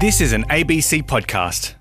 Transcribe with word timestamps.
This 0.00 0.22
is 0.22 0.32
an 0.32 0.44
ABC 0.44 1.02
podcast. 1.02 1.74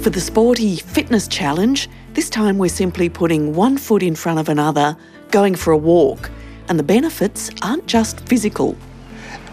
For 0.00 0.10
the 0.10 0.20
Sporty 0.20 0.76
Fitness 0.76 1.26
Challenge, 1.26 1.88
this 2.12 2.30
time 2.30 2.58
we're 2.58 2.68
simply 2.68 3.08
putting 3.08 3.56
one 3.56 3.78
foot 3.78 4.04
in 4.04 4.14
front 4.14 4.38
of 4.38 4.48
another, 4.48 4.96
going 5.32 5.56
for 5.56 5.72
a 5.72 5.76
walk. 5.76 6.30
And 6.68 6.78
the 6.78 6.84
benefits 6.84 7.50
aren't 7.62 7.88
just 7.88 8.20
physical. 8.28 8.74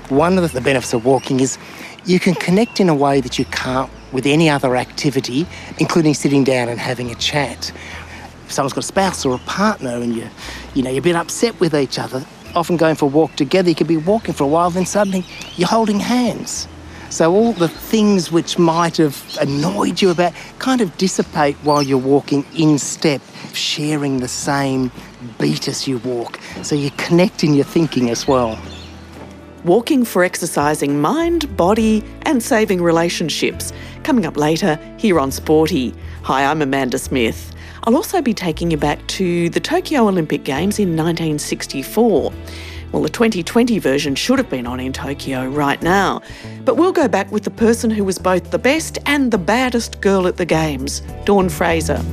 One 0.09 0.37
of 0.37 0.51
the 0.51 0.61
benefits 0.61 0.93
of 0.93 1.03
walking 1.03 1.39
is 1.39 1.57
you 2.05 2.19
can 2.19 2.35
connect 2.35 2.79
in 2.79 2.89
a 2.89 2.95
way 2.95 3.21
that 3.21 3.39
you 3.39 3.45
can't 3.45 3.89
with 4.11 4.27
any 4.27 4.51
other 4.51 4.75
activity, 4.75 5.47
including 5.79 6.13
sitting 6.13 6.43
down 6.43 6.69
and 6.69 6.79
having 6.79 7.09
a 7.09 7.15
chat. 7.15 7.71
Someone's 8.51 8.73
got 8.73 8.83
a 8.83 8.87
spouse 8.87 9.25
or 9.25 9.35
a 9.35 9.39
partner 9.39 9.91
and 9.91 10.15
you, 10.15 10.29
you 10.73 10.83
know, 10.83 10.89
you're 10.89 10.99
a 10.99 11.03
bit 11.03 11.15
upset 11.15 11.59
with 11.59 11.73
each 11.73 11.97
other, 11.97 12.25
often 12.55 12.77
going 12.77 12.95
for 12.95 13.05
a 13.05 13.09
walk 13.09 13.35
together, 13.35 13.69
you 13.69 13.75
could 13.75 13.87
be 13.87 13.97
walking 13.97 14.33
for 14.33 14.43
a 14.43 14.47
while, 14.47 14.69
then 14.69 14.85
suddenly 14.85 15.25
you're 15.55 15.67
holding 15.67 15.99
hands. 15.99 16.67
So 17.09 17.33
all 17.33 17.51
the 17.51 17.67
things 17.67 18.31
which 18.31 18.57
might 18.57 18.95
have 18.95 19.37
annoyed 19.41 20.01
you 20.01 20.11
about 20.11 20.33
kind 20.59 20.79
of 20.79 20.97
dissipate 20.97 21.57
while 21.57 21.83
you're 21.83 21.97
walking 21.97 22.45
in 22.55 22.77
step, 22.77 23.21
sharing 23.53 24.21
the 24.21 24.29
same 24.29 24.91
beat 25.37 25.67
as 25.67 25.89
you 25.89 25.97
walk. 25.99 26.39
So 26.61 26.73
you 26.73 26.89
connect 26.91 27.43
in 27.43 27.53
your 27.53 27.65
thinking 27.65 28.09
as 28.09 28.29
well. 28.29 28.57
Walking 29.65 30.05
for 30.05 30.23
exercising 30.23 31.01
mind, 31.01 31.55
body, 31.57 32.01
and 32.21 32.41
saving 32.41 32.81
relationships. 32.81 33.73
Coming 34.03 34.25
up 34.25 34.37
later 34.37 34.79
here 34.97 35.19
on 35.19 35.31
Sporty. 35.31 35.93
Hi, 36.23 36.45
I'm 36.45 36.61
Amanda 36.61 36.97
Smith. 36.97 37.53
I'll 37.83 37.95
also 37.95 38.21
be 38.21 38.33
taking 38.33 38.69
you 38.69 38.77
back 38.77 39.05
to 39.07 39.49
the 39.49 39.59
Tokyo 39.59 40.07
Olympic 40.07 40.43
Games 40.43 40.77
in 40.77 40.89
1964. 40.89 42.31
Well, 42.91 43.01
the 43.01 43.09
2020 43.09 43.79
version 43.79 44.13
should 44.13 44.37
have 44.37 44.51
been 44.51 44.67
on 44.67 44.79
in 44.79 44.93
Tokyo 44.93 45.47
right 45.47 45.81
now. 45.81 46.21
But 46.63 46.75
we'll 46.75 46.91
go 46.91 47.07
back 47.07 47.31
with 47.31 47.43
the 47.43 47.49
person 47.49 47.89
who 47.89 48.03
was 48.03 48.19
both 48.19 48.51
the 48.51 48.59
best 48.59 48.99
and 49.07 49.31
the 49.31 49.39
baddest 49.39 49.99
girl 49.99 50.27
at 50.27 50.37
the 50.37 50.45
Games, 50.45 51.01
Dawn 51.25 51.49
Fraser. 51.49 52.03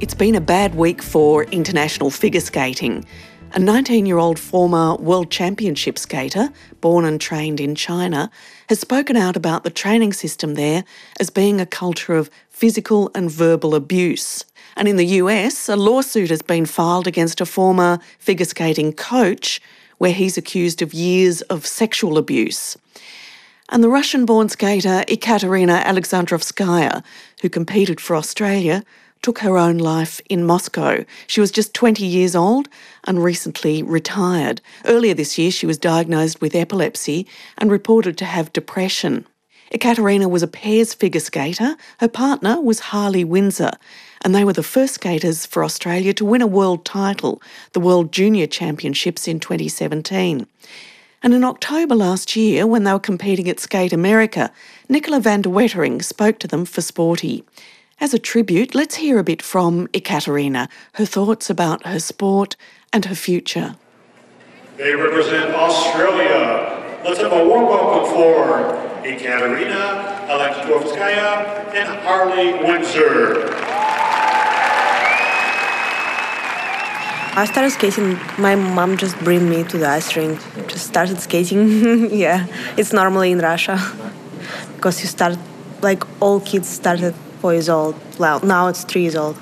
It's 0.00 0.14
been 0.14 0.36
a 0.36 0.40
bad 0.40 0.76
week 0.76 1.02
for 1.02 1.42
international 1.44 2.10
figure 2.10 2.40
skating. 2.40 3.04
A 3.56 3.60
19 3.60 4.04
year 4.04 4.18
old 4.18 4.36
former 4.36 4.96
World 4.96 5.30
Championship 5.30 5.96
skater, 5.96 6.50
born 6.80 7.04
and 7.04 7.20
trained 7.20 7.60
in 7.60 7.76
China, 7.76 8.28
has 8.68 8.80
spoken 8.80 9.16
out 9.16 9.36
about 9.36 9.62
the 9.62 9.70
training 9.70 10.12
system 10.12 10.54
there 10.54 10.82
as 11.20 11.30
being 11.30 11.60
a 11.60 11.66
culture 11.66 12.16
of 12.16 12.30
physical 12.50 13.12
and 13.14 13.30
verbal 13.30 13.76
abuse. 13.76 14.44
And 14.76 14.88
in 14.88 14.96
the 14.96 15.06
US, 15.22 15.68
a 15.68 15.76
lawsuit 15.76 16.30
has 16.30 16.42
been 16.42 16.66
filed 16.66 17.06
against 17.06 17.40
a 17.40 17.46
former 17.46 18.00
figure 18.18 18.44
skating 18.44 18.92
coach 18.92 19.60
where 19.98 20.12
he's 20.12 20.36
accused 20.36 20.82
of 20.82 20.92
years 20.92 21.40
of 21.42 21.64
sexual 21.64 22.18
abuse. 22.18 22.76
And 23.68 23.84
the 23.84 23.88
Russian 23.88 24.26
born 24.26 24.48
skater 24.48 25.04
Ekaterina 25.08 25.80
Alexandrovskaya, 25.84 27.04
who 27.40 27.48
competed 27.48 28.00
for 28.00 28.16
Australia, 28.16 28.82
took 29.24 29.38
her 29.38 29.56
own 29.56 29.78
life 29.78 30.20
in 30.28 30.44
Moscow. 30.44 31.02
She 31.26 31.40
was 31.40 31.50
just 31.50 31.72
20 31.72 32.04
years 32.04 32.36
old 32.36 32.68
and 33.04 33.24
recently 33.24 33.82
retired. 33.82 34.60
Earlier 34.84 35.14
this 35.14 35.38
year, 35.38 35.50
she 35.50 35.66
was 35.66 35.78
diagnosed 35.78 36.42
with 36.42 36.54
epilepsy 36.54 37.26
and 37.56 37.72
reported 37.72 38.18
to 38.18 38.26
have 38.26 38.52
depression. 38.52 39.26
Ekaterina 39.72 40.28
was 40.28 40.42
a 40.42 40.46
pairs 40.46 40.92
figure 40.92 41.22
skater. 41.22 41.74
Her 42.00 42.08
partner 42.08 42.60
was 42.60 42.80
Harley 42.80 43.24
Windsor, 43.24 43.72
and 44.22 44.34
they 44.34 44.44
were 44.44 44.52
the 44.52 44.62
first 44.62 44.92
skaters 44.92 45.46
for 45.46 45.64
Australia 45.64 46.12
to 46.12 46.24
win 46.26 46.42
a 46.42 46.46
world 46.46 46.84
title, 46.84 47.40
the 47.72 47.80
World 47.80 48.12
Junior 48.12 48.46
Championships 48.46 49.26
in 49.26 49.40
2017. 49.40 50.46
And 51.22 51.32
in 51.32 51.44
October 51.44 51.94
last 51.94 52.36
year, 52.36 52.66
when 52.66 52.84
they 52.84 52.92
were 52.92 52.98
competing 52.98 53.48
at 53.48 53.58
Skate 53.58 53.94
America, 53.94 54.52
Nicola 54.90 55.18
van 55.18 55.40
der 55.40 55.48
Wettering 55.48 56.02
spoke 56.02 56.38
to 56.40 56.46
them 56.46 56.66
for 56.66 56.82
Sporty. 56.82 57.42
As 58.00 58.12
a 58.12 58.18
tribute, 58.18 58.74
let's 58.74 58.96
hear 58.96 59.18
a 59.18 59.24
bit 59.24 59.40
from 59.40 59.88
Ekaterina, 59.94 60.68
her 60.94 61.06
thoughts 61.06 61.48
about 61.48 61.86
her 61.86 62.00
sport 62.00 62.56
and 62.92 63.04
her 63.04 63.14
future. 63.14 63.76
They 64.76 64.94
represent 64.94 65.54
Australia. 65.54 67.00
Let's 67.04 67.20
have 67.20 67.32
a 67.32 67.44
warm 67.46 67.66
welcome 67.66 68.12
for 68.12 69.06
Ekaterina 69.06 70.26
Alexandrovskaya 70.28 71.72
and 71.72 71.88
Harley 72.00 72.54
Windsor. 72.54 73.54
I 77.36 77.46
started 77.46 77.70
skating. 77.70 78.18
My 78.38 78.56
mom 78.56 78.96
just 78.96 79.16
bring 79.18 79.48
me 79.48 79.62
to 79.64 79.78
the 79.78 79.88
ice 79.88 80.16
rink. 80.16 80.40
Just 80.66 80.86
started 80.86 81.20
skating. 81.20 82.10
yeah, 82.10 82.46
it's 82.76 82.92
normally 82.92 83.30
in 83.30 83.38
Russia 83.38 83.78
because 84.76 85.00
you 85.00 85.06
start 85.06 85.38
like 85.82 86.02
all 86.20 86.40
kids 86.40 86.68
started 86.68 87.14
four 87.44 87.52
years 87.52 87.68
old. 87.68 87.94
Well, 88.18 88.40
now 88.40 88.68
it's 88.68 88.84
three 88.84 89.02
years 89.02 89.16
old. 89.16 89.36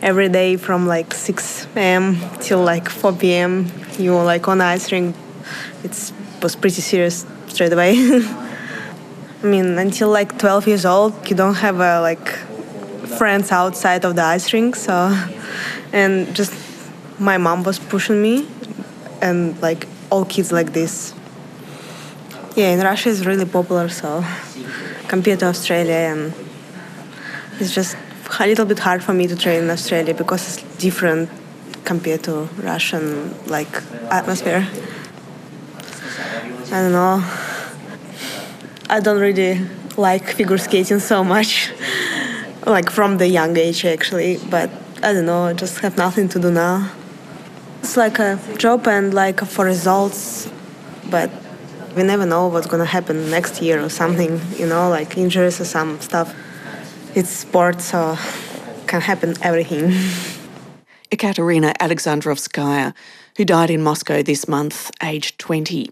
Every 0.00 0.30
day 0.30 0.56
from 0.56 0.86
like 0.86 1.12
6 1.12 1.66
a.m. 1.76 2.16
till 2.40 2.62
like 2.64 2.88
4 2.88 3.12
p.m. 3.12 3.70
You 3.98 4.12
were 4.14 4.24
like 4.24 4.48
on 4.48 4.62
ice 4.62 4.90
rink. 4.90 5.14
It 5.82 6.12
was 6.42 6.56
pretty 6.56 6.80
serious 6.80 7.26
straight 7.48 7.74
away. 7.74 7.98
I 9.42 9.46
mean, 9.46 9.76
until 9.76 10.08
like 10.08 10.38
12 10.38 10.68
years 10.68 10.86
old, 10.86 11.12
you 11.28 11.36
don't 11.36 11.56
have 11.56 11.76
like 11.76 12.26
friends 13.18 13.52
outside 13.52 14.06
of 14.06 14.16
the 14.16 14.22
ice 14.22 14.50
rink. 14.54 14.74
So, 14.74 14.94
and 15.92 16.34
just 16.34 16.54
my 17.18 17.36
mom 17.36 17.62
was 17.62 17.78
pushing 17.78 18.22
me, 18.22 18.48
and 19.20 19.60
like 19.60 19.86
all 20.08 20.24
kids 20.24 20.50
like 20.50 20.72
this. 20.72 21.12
Yeah, 22.56 22.70
in 22.70 22.80
Russia 22.80 23.10
it's 23.10 23.26
really 23.26 23.44
popular. 23.44 23.90
So, 23.90 24.24
compared 25.08 25.40
to 25.40 25.46
Australia 25.48 26.08
and 26.12 26.43
it's 27.60 27.72
just 27.72 27.96
a 28.40 28.46
little 28.46 28.64
bit 28.64 28.78
hard 28.78 29.02
for 29.02 29.12
me 29.12 29.26
to 29.26 29.36
train 29.36 29.64
in 29.64 29.70
Australia 29.70 30.14
because 30.14 30.58
it's 30.58 30.76
different 30.78 31.30
compared 31.84 32.22
to 32.24 32.48
Russian 32.62 33.34
like 33.46 33.68
atmosphere. 34.10 34.66
I 36.72 36.82
don't 36.82 36.92
know. 36.92 37.22
I 38.90 39.00
don't 39.00 39.20
really 39.20 39.60
like 39.96 40.26
figure 40.30 40.58
skating 40.58 40.98
so 40.98 41.22
much, 41.22 41.72
like 42.66 42.90
from 42.90 43.18
the 43.18 43.28
young 43.28 43.56
age 43.56 43.84
actually. 43.84 44.38
But 44.50 44.70
I 45.02 45.12
don't 45.12 45.26
know. 45.26 45.44
I 45.44 45.52
just 45.52 45.78
have 45.80 45.96
nothing 45.96 46.28
to 46.30 46.38
do 46.40 46.50
now. 46.50 46.90
It's 47.80 47.96
like 47.96 48.18
a 48.18 48.40
job 48.58 48.88
and 48.88 49.14
like 49.14 49.40
for 49.40 49.66
results, 49.66 50.50
but 51.10 51.30
we 51.94 52.02
never 52.02 52.26
know 52.26 52.48
what's 52.48 52.66
gonna 52.66 52.84
happen 52.84 53.30
next 53.30 53.62
year 53.62 53.80
or 53.80 53.90
something. 53.90 54.40
You 54.56 54.66
know, 54.66 54.88
like 54.88 55.16
injuries 55.16 55.60
or 55.60 55.66
some 55.66 56.00
stuff 56.00 56.34
it's 57.14 57.30
sports, 57.30 57.86
so 57.86 58.16
can 58.86 59.00
happen 59.00 59.34
everything. 59.42 59.92
Ekaterina 61.12 61.72
Alexandrovskaya, 61.80 62.92
who 63.36 63.44
died 63.44 63.70
in 63.70 63.82
Moscow 63.82 64.22
this 64.22 64.48
month, 64.48 64.90
aged 65.02 65.38
20. 65.38 65.90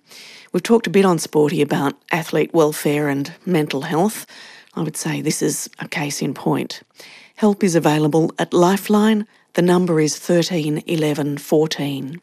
We've 0.53 0.63
talked 0.63 0.87
a 0.87 0.91
bit 0.91 1.05
on 1.05 1.19
Sporty 1.19 1.63
about 1.63 1.95
athlete 2.11 2.53
welfare 2.53 3.09
and 3.09 3.33
mental 3.47 3.83
health. 3.83 4.27
I 4.75 4.83
would 4.83 4.97
say 4.97 5.21
this 5.21 5.43
is 5.43 5.71
a 5.79 5.89
case 5.89 6.23
in 6.23 6.35
point. 6.35 6.83
Help 7.37 7.63
is 7.63 7.75
available 7.75 8.33
at 8.39 8.53
Lifeline. 8.53 9.27
The 9.55 9.63
number 9.63 10.01
is 10.01 10.19
13 10.19 10.83
11 10.87 11.39
14. 11.39 12.21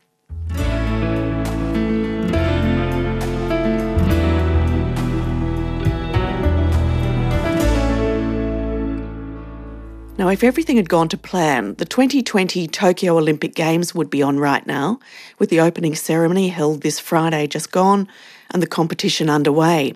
Now, 10.19 10.27
if 10.27 10.43
everything 10.43 10.75
had 10.75 10.89
gone 10.89 11.07
to 11.09 11.17
plan, 11.17 11.75
the 11.75 11.85
2020 11.85 12.67
Tokyo 12.67 13.17
Olympic 13.17 13.55
Games 13.55 13.95
would 13.95 14.09
be 14.09 14.21
on 14.21 14.37
right 14.37 14.67
now, 14.67 14.99
with 15.37 15.49
the 15.49 15.61
opening 15.61 15.95
ceremony 15.95 16.49
held 16.49 16.81
this 16.81 16.99
Friday 16.99 17.47
just 17.47 17.71
gone 17.71 18.05
and 18.51 18.61
the 18.61 18.67
competition 18.67 19.29
underway. 19.29 19.93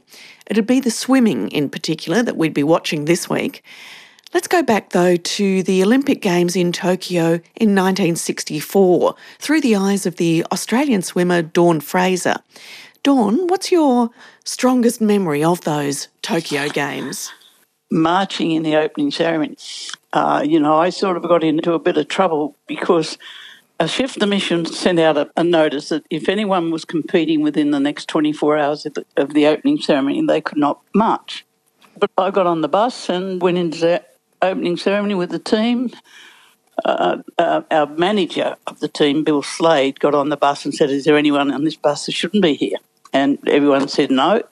It'd 0.48 0.66
be 0.66 0.80
the 0.80 0.92
swimming 0.92 1.50
in 1.50 1.70
particular 1.70 2.24
that 2.24 2.38
we'd 2.38 2.54
be 2.54 2.64
watching 2.64 3.04
this 3.04 3.30
week. 3.30 3.66
Let's 4.34 4.48
go 4.48 4.64
back 4.64 4.92
though 4.92 5.18
to 5.18 5.62
the 5.62 5.84
Olympic 5.84 6.22
Games 6.22 6.56
in 6.56 6.72
Tokyo 6.72 7.42
in 7.56 7.76
1964 7.76 9.16
through 9.40 9.60
the 9.60 9.76
eyes 9.76 10.06
of 10.06 10.16
the 10.16 10.46
Australian 10.54 11.02
swimmer 11.02 11.42
Dawn 11.42 11.82
Fraser. 11.82 12.38
Dawn, 13.04 13.48
what's 13.48 13.74
your 13.74 14.10
strongest 14.46 15.02
memory 15.02 15.44
of 15.44 15.60
those 15.66 16.08
Tokyo 16.22 16.70
Games? 16.70 17.30
Marching 17.94 18.52
in 18.52 18.64
the 18.64 18.76
opening 18.76 19.12
ceremony 19.12 19.56
uh, 20.14 20.44
you 20.46 20.60
know, 20.60 20.78
I 20.78 20.92
sort 20.92 21.18
of 21.18 21.24
got 21.24 21.44
into 21.44 21.74
a 21.74 21.80
bit 21.80 21.98
of 21.98 22.08
trouble 22.08 22.56
because 22.68 23.18
a 23.80 23.88
chef 23.88 24.14
the 24.16 24.28
mission 24.28 24.66
sent 24.66 25.00
out 25.00 25.18
a, 25.18 25.30
a, 25.36 25.44
notice 25.44 25.90
that 25.90 26.06
if 26.12 26.30
anyone 26.30 26.70
was 26.70 26.86
competing 26.86 27.42
within 27.42 27.72
the 27.72 27.80
next 27.80 28.08
24 28.08 28.58
hours 28.58 28.86
of 28.86 28.94
the, 28.94 29.06
of 29.18 29.34
the, 29.34 29.48
opening 29.48 29.80
ceremony, 29.80 30.24
they 30.26 30.40
could 30.40 30.60
not 30.60 30.80
march. 30.94 31.46
But 31.98 32.12
I 32.18 32.30
got 32.30 32.46
on 32.46 32.62
the 32.62 32.68
bus 32.68 33.10
and 33.10 33.42
went 33.42 33.58
into 33.58 33.80
the 33.80 34.04
opening 34.42 34.78
ceremony 34.78 35.16
with 35.16 35.32
the 35.32 35.40
team. 35.40 35.90
Uh, 36.86 37.18
uh, 37.40 37.62
our 37.72 37.88
manager 37.88 38.56
of 38.68 38.80
the 38.80 38.88
team, 38.88 39.24
Bill 39.24 39.42
Slade, 39.42 40.00
got 40.00 40.14
on 40.14 40.30
the 40.30 40.38
bus 40.38 40.64
and 40.64 40.74
said, 40.74 40.92
Is 40.92 41.06
there 41.06 41.18
anyone 41.18 41.52
on 41.52 41.64
this 41.64 41.76
bus 41.76 42.06
that 42.06 42.12
shouldn't 42.12 42.44
be 42.44 42.54
here? 42.54 42.78
And 43.12 43.38
everyone 43.48 43.88
said 43.88 44.12
no. 44.12 44.44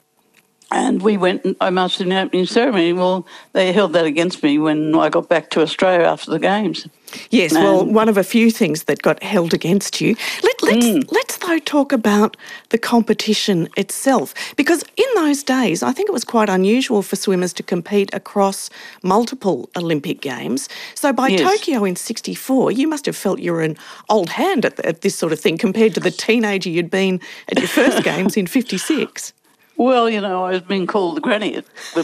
And 0.71 1.01
we 1.01 1.17
went 1.17 1.43
and 1.43 1.55
I 1.59 1.69
marched 1.69 1.99
in 1.99 2.09
the 2.09 2.19
opening 2.21 2.45
ceremony. 2.45 2.93
Well, 2.93 3.27
they 3.53 3.73
held 3.73 3.91
that 3.93 4.05
against 4.05 4.41
me 4.41 4.57
when 4.57 4.95
I 4.95 5.09
got 5.09 5.27
back 5.27 5.49
to 5.51 5.61
Australia 5.61 6.05
after 6.07 6.31
the 6.31 6.39
games. 6.39 6.87
Yes, 7.29 7.51
well, 7.53 7.85
one 7.85 8.07
of 8.07 8.17
a 8.17 8.23
few 8.23 8.49
things 8.49 8.85
that 8.85 9.01
got 9.01 9.21
held 9.21 9.53
against 9.53 9.99
you. 9.99 10.15
Let, 10.43 10.63
let's, 10.63 10.85
Mm. 10.85 11.11
let's, 11.11 11.35
though, 11.37 11.59
talk 11.59 11.91
about 11.91 12.37
the 12.69 12.77
competition 12.77 13.67
itself. 13.75 14.33
Because 14.55 14.85
in 14.95 15.03
those 15.15 15.43
days, 15.43 15.83
I 15.83 15.91
think 15.91 16.07
it 16.07 16.13
was 16.13 16.23
quite 16.23 16.47
unusual 16.47 17.01
for 17.01 17.17
swimmers 17.17 17.51
to 17.53 17.63
compete 17.63 18.13
across 18.13 18.69
multiple 19.03 19.69
Olympic 19.75 20.21
Games. 20.21 20.69
So 20.95 21.11
by 21.11 21.27
Yes. 21.27 21.41
Tokyo 21.41 21.83
in 21.83 21.97
64, 21.97 22.71
you 22.71 22.87
must 22.87 23.05
have 23.07 23.17
felt 23.17 23.39
you 23.39 23.51
were 23.51 23.61
an 23.63 23.75
old 24.07 24.29
hand 24.29 24.63
at, 24.63 24.79
at 24.85 25.01
this 25.01 25.15
sort 25.17 25.33
of 25.33 25.39
thing 25.41 25.57
compared 25.57 25.93
to 25.95 25.99
the 25.99 26.11
teenager 26.11 26.69
you'd 26.69 26.89
been 26.89 27.19
at 27.49 27.59
your 27.59 27.67
first 27.67 28.03
Games 28.11 28.37
in 28.37 28.47
56. 28.47 29.33
Well, 29.81 30.07
you 30.11 30.21
know, 30.21 30.45
I 30.45 30.51
was 30.51 30.61
being 30.61 30.85
called 30.85 31.17
the 31.17 31.21
granny 31.21 31.59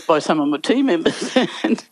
by 0.07 0.17
some 0.17 0.39
of 0.39 0.47
my 0.47 0.57
team 0.57 0.87
members. 0.87 1.37
and 1.63 1.85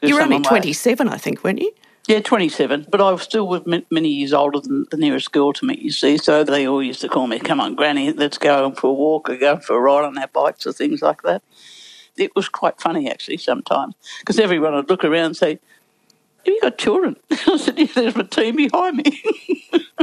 You 0.00 0.14
were 0.14 0.22
only 0.22 0.36
of 0.36 0.42
my- 0.42 0.48
27, 0.48 1.08
I 1.08 1.16
think, 1.16 1.42
weren't 1.42 1.60
you? 1.60 1.72
Yeah, 2.06 2.20
27, 2.20 2.86
but 2.88 3.00
I 3.00 3.10
was 3.10 3.22
still 3.22 3.48
with 3.48 3.66
many 3.66 4.08
years 4.08 4.32
older 4.32 4.60
than 4.60 4.86
the 4.92 4.96
nearest 4.96 5.32
girl 5.32 5.52
to 5.54 5.64
me, 5.64 5.78
you 5.80 5.90
see. 5.90 6.16
So 6.16 6.44
they 6.44 6.68
all 6.68 6.80
used 6.80 7.00
to 7.00 7.08
call 7.08 7.26
me, 7.26 7.40
come 7.40 7.60
on, 7.60 7.74
Granny, 7.74 8.12
let's 8.12 8.38
go 8.38 8.70
for 8.70 8.90
a 8.90 8.92
walk 8.92 9.30
or 9.30 9.36
go 9.36 9.56
for 9.56 9.76
a 9.76 9.80
ride 9.80 10.04
on 10.04 10.16
our 10.16 10.28
bikes 10.28 10.64
or 10.64 10.72
things 10.72 11.02
like 11.02 11.22
that. 11.22 11.42
It 12.16 12.36
was 12.36 12.48
quite 12.48 12.80
funny, 12.80 13.10
actually, 13.10 13.38
sometimes, 13.38 13.96
because 14.20 14.38
everyone 14.38 14.74
would 14.74 14.88
look 14.88 15.02
around 15.02 15.24
and 15.24 15.36
say, 15.36 15.50
have 15.50 16.54
you 16.54 16.60
got 16.60 16.78
children? 16.78 17.16
I 17.32 17.56
said, 17.56 17.80
yeah, 17.80 17.86
there's 17.96 18.14
my 18.14 18.22
team 18.22 18.54
behind 18.54 18.96
me. 18.98 19.22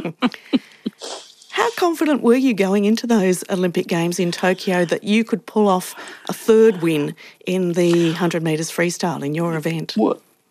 How 1.60 1.70
confident 1.72 2.22
were 2.22 2.38
you 2.38 2.54
going 2.54 2.86
into 2.86 3.06
those 3.06 3.44
Olympic 3.50 3.86
Games 3.86 4.18
in 4.18 4.32
Tokyo 4.32 4.86
that 4.86 5.04
you 5.04 5.26
could 5.26 5.46
pull 5.46 5.68
off 5.68 5.94
a 6.30 6.34
third 6.34 6.82
win 6.82 7.14
in 7.46 7.74
the 7.74 8.12
100 8.12 8.42
metres 8.42 8.72
freestyle 8.72 9.26
in 9.26 9.36
your 9.36 9.58
event? 9.58 9.94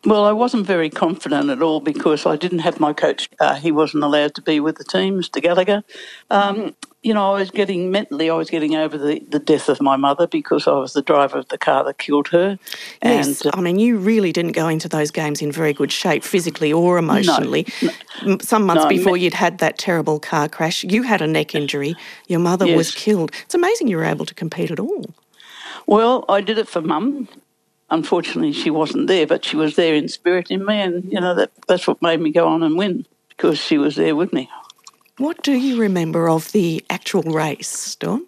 Well, 0.05 0.25
I 0.27 0.33
wasn't 0.33 0.67
very 0.67 0.91
confident 0.91 1.49
at 1.49 1.63
all 1.63 1.81
because 1.81 2.27
I 2.27 2.37
didn't 2.37 2.59
have 2.59 2.79
my 2.79 2.93
coach. 2.93 3.31
Uh, 3.41 3.55
he 3.55 3.73
wasn't 3.73 4.05
allowed 4.05 4.35
to 4.35 4.43
be 4.43 4.61
with 4.61 4.77
the 4.77 4.85
team, 4.85 5.19
Mr. 5.19 5.41
Gallagher. 5.41 5.83
Um, 6.31 6.77
you 7.03 7.15
know, 7.15 7.33
I 7.35 7.39
was 7.39 7.51
getting 7.51 7.93
mentally, 7.93 8.29
I 8.29 8.35
was 8.35 8.51
getting 8.51 8.75
over 8.75 8.99
the, 8.99 9.21
the 9.21 9.39
death 9.39 9.69
of 9.69 9.81
my 9.81 9.97
mother 9.97 10.27
because 10.27 10.67
I 10.67 10.73
was 10.73 10.95
the 10.95 11.03
driver 11.03 11.39
of 11.39 11.49
the 11.49 11.59
car 11.59 11.85
that 11.85 11.99
killed 11.99 12.29
her. 12.29 12.59
Yes, 13.03 13.41
And 13.45 13.55
uh, 13.55 13.57
I 13.57 13.61
mean, 13.61 13.79
you 13.79 13.99
really 13.99 14.33
didn't 14.33 14.53
go 14.53 14.67
into 14.67 14.89
those 14.89 15.13
games 15.13 15.41
in 15.41 15.53
very 15.53 15.73
good 15.73 15.93
shape, 15.93 16.25
physically 16.25 16.73
or 16.73 16.99
emotionally. 16.99 17.67
M 18.23 18.41
Some 18.41 18.65
months 18.67 18.83
No, 18.83 18.89
before 18.89 19.15
me- 19.15 19.21
you'd 19.21 19.35
had 19.35 19.59
that 19.59 19.79
terrible 19.79 20.19
car 20.19 20.49
crash, 20.49 20.83
you 20.83 21.05
had 21.05 21.23
a 21.23 21.27
neck 21.27 21.55
injury, 21.55 21.95
your 22.27 22.41
mother 22.41 22.67
was 22.75 22.91
killed. 22.91 23.31
It's 23.45 23.55
amazing 23.55 23.87
you 23.87 23.97
were 23.97 24.05
able 24.05 24.27
to 24.27 24.35
compete 24.35 24.71
at 24.73 24.81
all. 24.81 25.07
Well, 25.87 26.25
I 26.29 26.41
did 26.41 26.59
it 26.59 26.69
for 26.69 26.81
mum. 26.81 27.29
Unfortunately, 27.91 28.53
she 28.53 28.71
wasn't 28.71 29.07
there, 29.07 29.27
but 29.27 29.45
she 29.45 29.57
was 29.57 29.77
there 29.77 29.95
in 29.95 30.09
spirit 30.09 30.51
in 30.51 30.67
me, 30.67 30.79
and 30.79 31.11
you 31.11 31.19
know 31.19 31.35
that 31.35 31.51
that's 31.69 31.87
what 31.87 32.03
made 32.03 32.21
me 32.21 32.31
go 32.31 32.47
on 32.47 32.63
and 32.63 32.77
win 32.77 33.07
because 33.31 33.59
she 33.59 33.79
was 33.79 33.97
there 33.97 34.15
with 34.15 34.31
me. 34.33 34.51
What 35.19 35.43
do 35.43 35.53
you 35.53 35.81
remember 35.81 36.31
of 36.31 36.53
the 36.53 36.85
actual 36.89 37.23
race, 37.23 37.97
Dawn? 37.97 38.25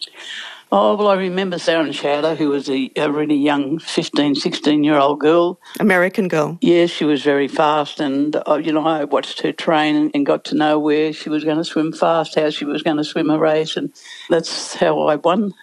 Oh, 0.73 0.97
well, 0.97 1.07
I 1.07 1.15
remember 1.15 1.57
Sharon 1.57 1.93
Stouder, 1.93 2.37
who 2.37 2.49
was 2.49 2.69
a, 2.69 2.91
a 2.97 3.09
really 3.09 3.37
young 3.37 3.79
15, 3.79 4.35
16 4.35 4.83
year 4.83 4.97
old 4.97 5.21
girl. 5.21 5.61
American 5.79 6.27
girl. 6.27 6.59
Yeah, 6.61 6.87
she 6.87 7.05
was 7.05 7.23
very 7.23 7.47
fast, 7.47 8.01
and 8.01 8.35
uh, 8.35 8.57
you 8.57 8.73
know 8.73 8.85
I 8.85 9.05
watched 9.05 9.41
her 9.43 9.53
train 9.53 9.95
and, 9.95 10.11
and 10.15 10.27
got 10.27 10.45
to 10.47 10.57
know 10.57 10.81
where 10.81 11.13
she 11.13 11.29
was 11.29 11.45
going 11.45 11.59
to 11.59 11.65
swim 11.65 11.93
fast, 11.93 12.35
how 12.35 12.51
she 12.51 12.65
was 12.65 12.83
going 12.83 12.97
to 12.97 13.05
swim 13.05 13.31
a 13.31 13.39
race, 13.39 13.77
and 13.77 13.93
that's 14.29 14.75
how 14.75 15.03
I 15.03 15.15
won 15.15 15.55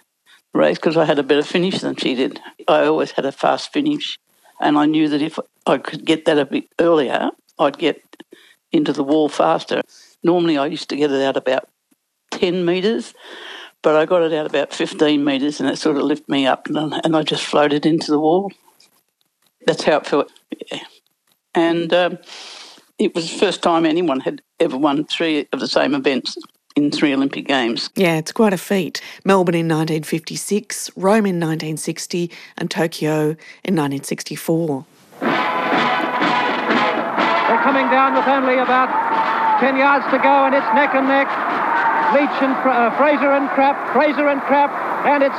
the 0.54 0.58
race 0.58 0.78
because 0.78 0.96
I 0.96 1.04
had 1.04 1.18
a 1.18 1.22
better 1.22 1.42
finish 1.42 1.80
than 1.80 1.96
she 1.96 2.14
did. 2.14 2.40
I 2.66 2.86
always 2.86 3.10
had 3.10 3.26
a 3.26 3.32
fast 3.32 3.70
finish, 3.70 4.18
and 4.60 4.78
I 4.78 4.86
knew 4.86 5.10
that 5.10 5.20
if 5.20 5.38
I 5.66 5.76
could 5.76 6.06
get 6.06 6.24
that 6.24 6.38
a 6.38 6.46
bit 6.46 6.68
earlier, 6.78 7.30
I'd 7.58 7.78
get 7.78 8.02
into 8.72 8.94
the 8.94 9.04
wall 9.04 9.28
faster. 9.28 9.82
Normally, 10.22 10.58
I 10.58 10.66
used 10.66 10.88
to 10.90 10.96
get 10.96 11.10
it 11.10 11.22
out 11.22 11.36
about 11.36 11.68
ten 12.30 12.64
metres, 12.64 13.14
but 13.82 13.96
I 13.96 14.04
got 14.06 14.22
it 14.22 14.32
out 14.32 14.46
about 14.46 14.72
fifteen 14.72 15.24
metres, 15.24 15.60
and 15.60 15.68
it 15.68 15.78
sort 15.78 15.96
of 15.96 16.02
lifted 16.02 16.28
me 16.28 16.46
up, 16.46 16.68
and, 16.68 16.94
and 17.04 17.16
I 17.16 17.22
just 17.22 17.44
floated 17.44 17.86
into 17.86 18.10
the 18.10 18.18
wall. 18.18 18.52
That's 19.66 19.84
how 19.84 19.98
it 19.98 20.06
felt. 20.06 20.32
Yeah. 20.70 20.80
And 21.54 21.92
um, 21.92 22.18
it 22.98 23.14
was 23.14 23.30
the 23.30 23.38
first 23.38 23.62
time 23.62 23.86
anyone 23.86 24.20
had 24.20 24.42
ever 24.60 24.76
won 24.76 25.04
three 25.04 25.46
of 25.52 25.60
the 25.60 25.68
same 25.68 25.94
events 25.94 26.36
in 26.76 26.90
three 26.90 27.12
Olympic 27.12 27.46
Games. 27.46 27.90
Yeah, 27.96 28.16
it's 28.18 28.32
quite 28.32 28.52
a 28.52 28.58
feat. 28.58 29.00
Melbourne 29.24 29.54
in 29.54 29.66
1956, 29.66 30.90
Rome 30.96 31.26
in 31.26 31.40
1960, 31.40 32.30
and 32.56 32.70
Tokyo 32.70 33.36
in 33.64 33.76
1964. 33.76 34.86
They're 35.20 35.28
coming 37.62 37.90
down 37.90 38.14
with 38.14 38.26
only 38.26 38.58
about 38.58 39.07
10 39.60 39.76
yards 39.76 40.06
to 40.14 40.18
go, 40.22 40.46
and 40.46 40.54
it's 40.54 40.66
neck 40.74 40.94
and 40.94 41.08
neck. 41.08 41.26
Leach 42.14 42.32
and 42.40 42.54
Fra- 42.64 42.88
uh, 42.88 42.96
Fraser 42.96 43.32
and 43.36 43.50
Crapp, 43.52 43.76
Fraser 43.92 44.28
and 44.32 44.40
Crapp, 44.48 44.70
and 45.04 45.20
it's 45.22 45.36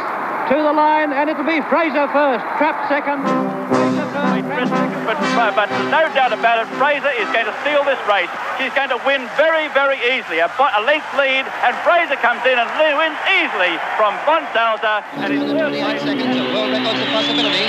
to 0.52 0.58
the 0.60 0.74
line, 0.74 1.14
and 1.14 1.30
it'll 1.30 1.48
be 1.48 1.62
Fraser 1.72 2.06
first, 2.14 2.44
Crapp 2.62 2.78
second. 2.90 3.24
Fraser 3.26 4.06
third, 4.14 4.44
Crapp 4.46 4.70
second. 4.70 5.02
But, 5.08 5.18
but, 5.34 5.52
but 5.56 5.70
no 5.90 6.06
doubt 6.14 6.34
about 6.34 6.62
it, 6.62 6.68
Fraser 6.78 7.10
is 7.18 7.26
going 7.34 7.50
to 7.50 7.56
steal 7.66 7.82
this 7.88 7.98
race. 8.06 8.30
She's 8.62 8.74
going 8.78 8.94
to 8.94 9.00
win 9.08 9.26
very, 9.40 9.66
very 9.74 9.98
easily. 10.14 10.44
A, 10.46 10.50
bo- 10.60 10.70
a 10.78 10.84
length 10.86 11.10
lead, 11.18 11.48
and 11.66 11.74
Fraser 11.82 12.18
comes 12.22 12.44
in 12.46 12.58
and 12.60 12.70
li- 12.78 12.98
wins 12.98 13.18
easily 13.42 13.74
from 13.98 14.14
Von 14.30 14.46
Saltza. 14.54 15.02
And 15.26 15.34
in 15.34 15.42
third 15.50 15.74
28 15.74 16.06
seconds. 16.06 16.34
A 16.38 16.46
world 16.54 16.70
record's 16.76 17.02
a 17.02 17.10
possibility. 17.16 17.66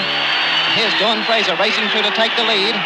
Here's 0.77 0.93
Dawn 1.01 1.25
Fraser 1.25 1.57
racing 1.57 1.89
through 1.95 2.05
to 2.05 2.13
take 2.13 2.35
the 2.37 2.45
lead. 2.45 2.77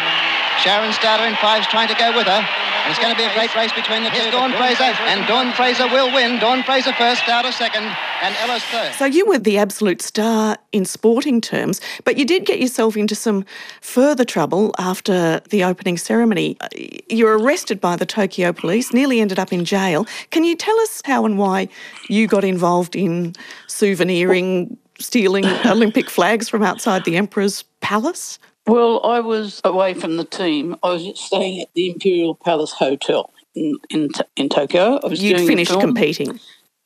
Sharon 0.63 0.95
Stouder 0.95 1.27
in 1.27 1.35
five's 1.43 1.67
trying 1.67 1.91
to 1.91 1.97
go 1.99 2.15
with 2.15 2.27
her. 2.27 2.41
And 2.85 2.91
it's 2.91 3.01
going 3.01 3.15
to 3.15 3.17
be 3.17 3.23
a 3.25 3.33
great 3.33 3.55
race 3.55 3.73
between 3.73 4.03
the 4.03 4.11
two. 4.11 4.17
Here's 4.17 4.31
Dawn 4.31 4.51
Fraser, 4.51 4.83
and 4.83 5.25
Dawn 5.27 5.51
Fraser 5.53 5.87
will 5.87 6.13
win. 6.13 6.37
Dawn 6.39 6.61
Fraser 6.61 6.93
first, 6.93 7.21
Stouder 7.21 7.51
second, 7.51 7.81
and 8.21 8.35
Ellis 8.41 8.63
third. 8.65 8.93
So 8.93 9.05
you 9.05 9.25
were 9.25 9.39
the 9.39 9.57
absolute 9.57 10.03
star 10.03 10.55
in 10.71 10.85
sporting 10.85 11.41
terms, 11.41 11.81
but 12.03 12.15
you 12.15 12.25
did 12.25 12.45
get 12.45 12.59
yourself 12.59 12.95
into 12.95 13.15
some 13.15 13.43
further 13.81 14.23
trouble 14.23 14.71
after 14.77 15.39
the 15.49 15.63
opening 15.63 15.97
ceremony. 15.97 16.57
Uh, 16.61 16.67
You 17.09 17.25
were 17.25 17.39
arrested 17.39 17.81
by 17.81 17.95
the 17.95 18.05
Tokyo 18.05 18.53
police, 18.53 18.93
nearly 18.93 19.19
ended 19.19 19.39
up 19.39 19.51
in 19.51 19.65
jail. 19.65 20.05
Can 20.29 20.43
you 20.43 20.55
tell 20.55 20.79
us 20.81 21.01
how 21.05 21.25
and 21.25 21.39
why 21.39 21.69
you 22.07 22.27
got 22.27 22.43
involved 22.43 22.95
in 22.95 23.33
souveniring, 23.67 24.77
stealing 24.99 25.45
Olympic 25.65 26.07
flags 26.07 26.49
from 26.49 26.61
outside 26.61 27.03
the 27.03 27.17
Emperor's 27.17 27.63
palace? 27.81 28.37
Well, 28.67 29.05
I 29.05 29.19
was 29.19 29.61
away 29.63 29.93
from 29.93 30.17
the 30.17 30.23
team. 30.23 30.75
I 30.81 30.89
was 30.89 31.19
staying 31.19 31.61
at 31.61 31.69
the 31.75 31.91
Imperial 31.91 32.35
Palace 32.35 32.71
Hotel 32.71 33.31
in 33.53 33.77
in, 33.89 34.09
in 34.35 34.49
Tokyo. 34.49 34.99
I 35.03 35.07
was 35.07 35.21
You'd 35.21 35.37
finished 35.37 35.79
competing. 35.79 36.39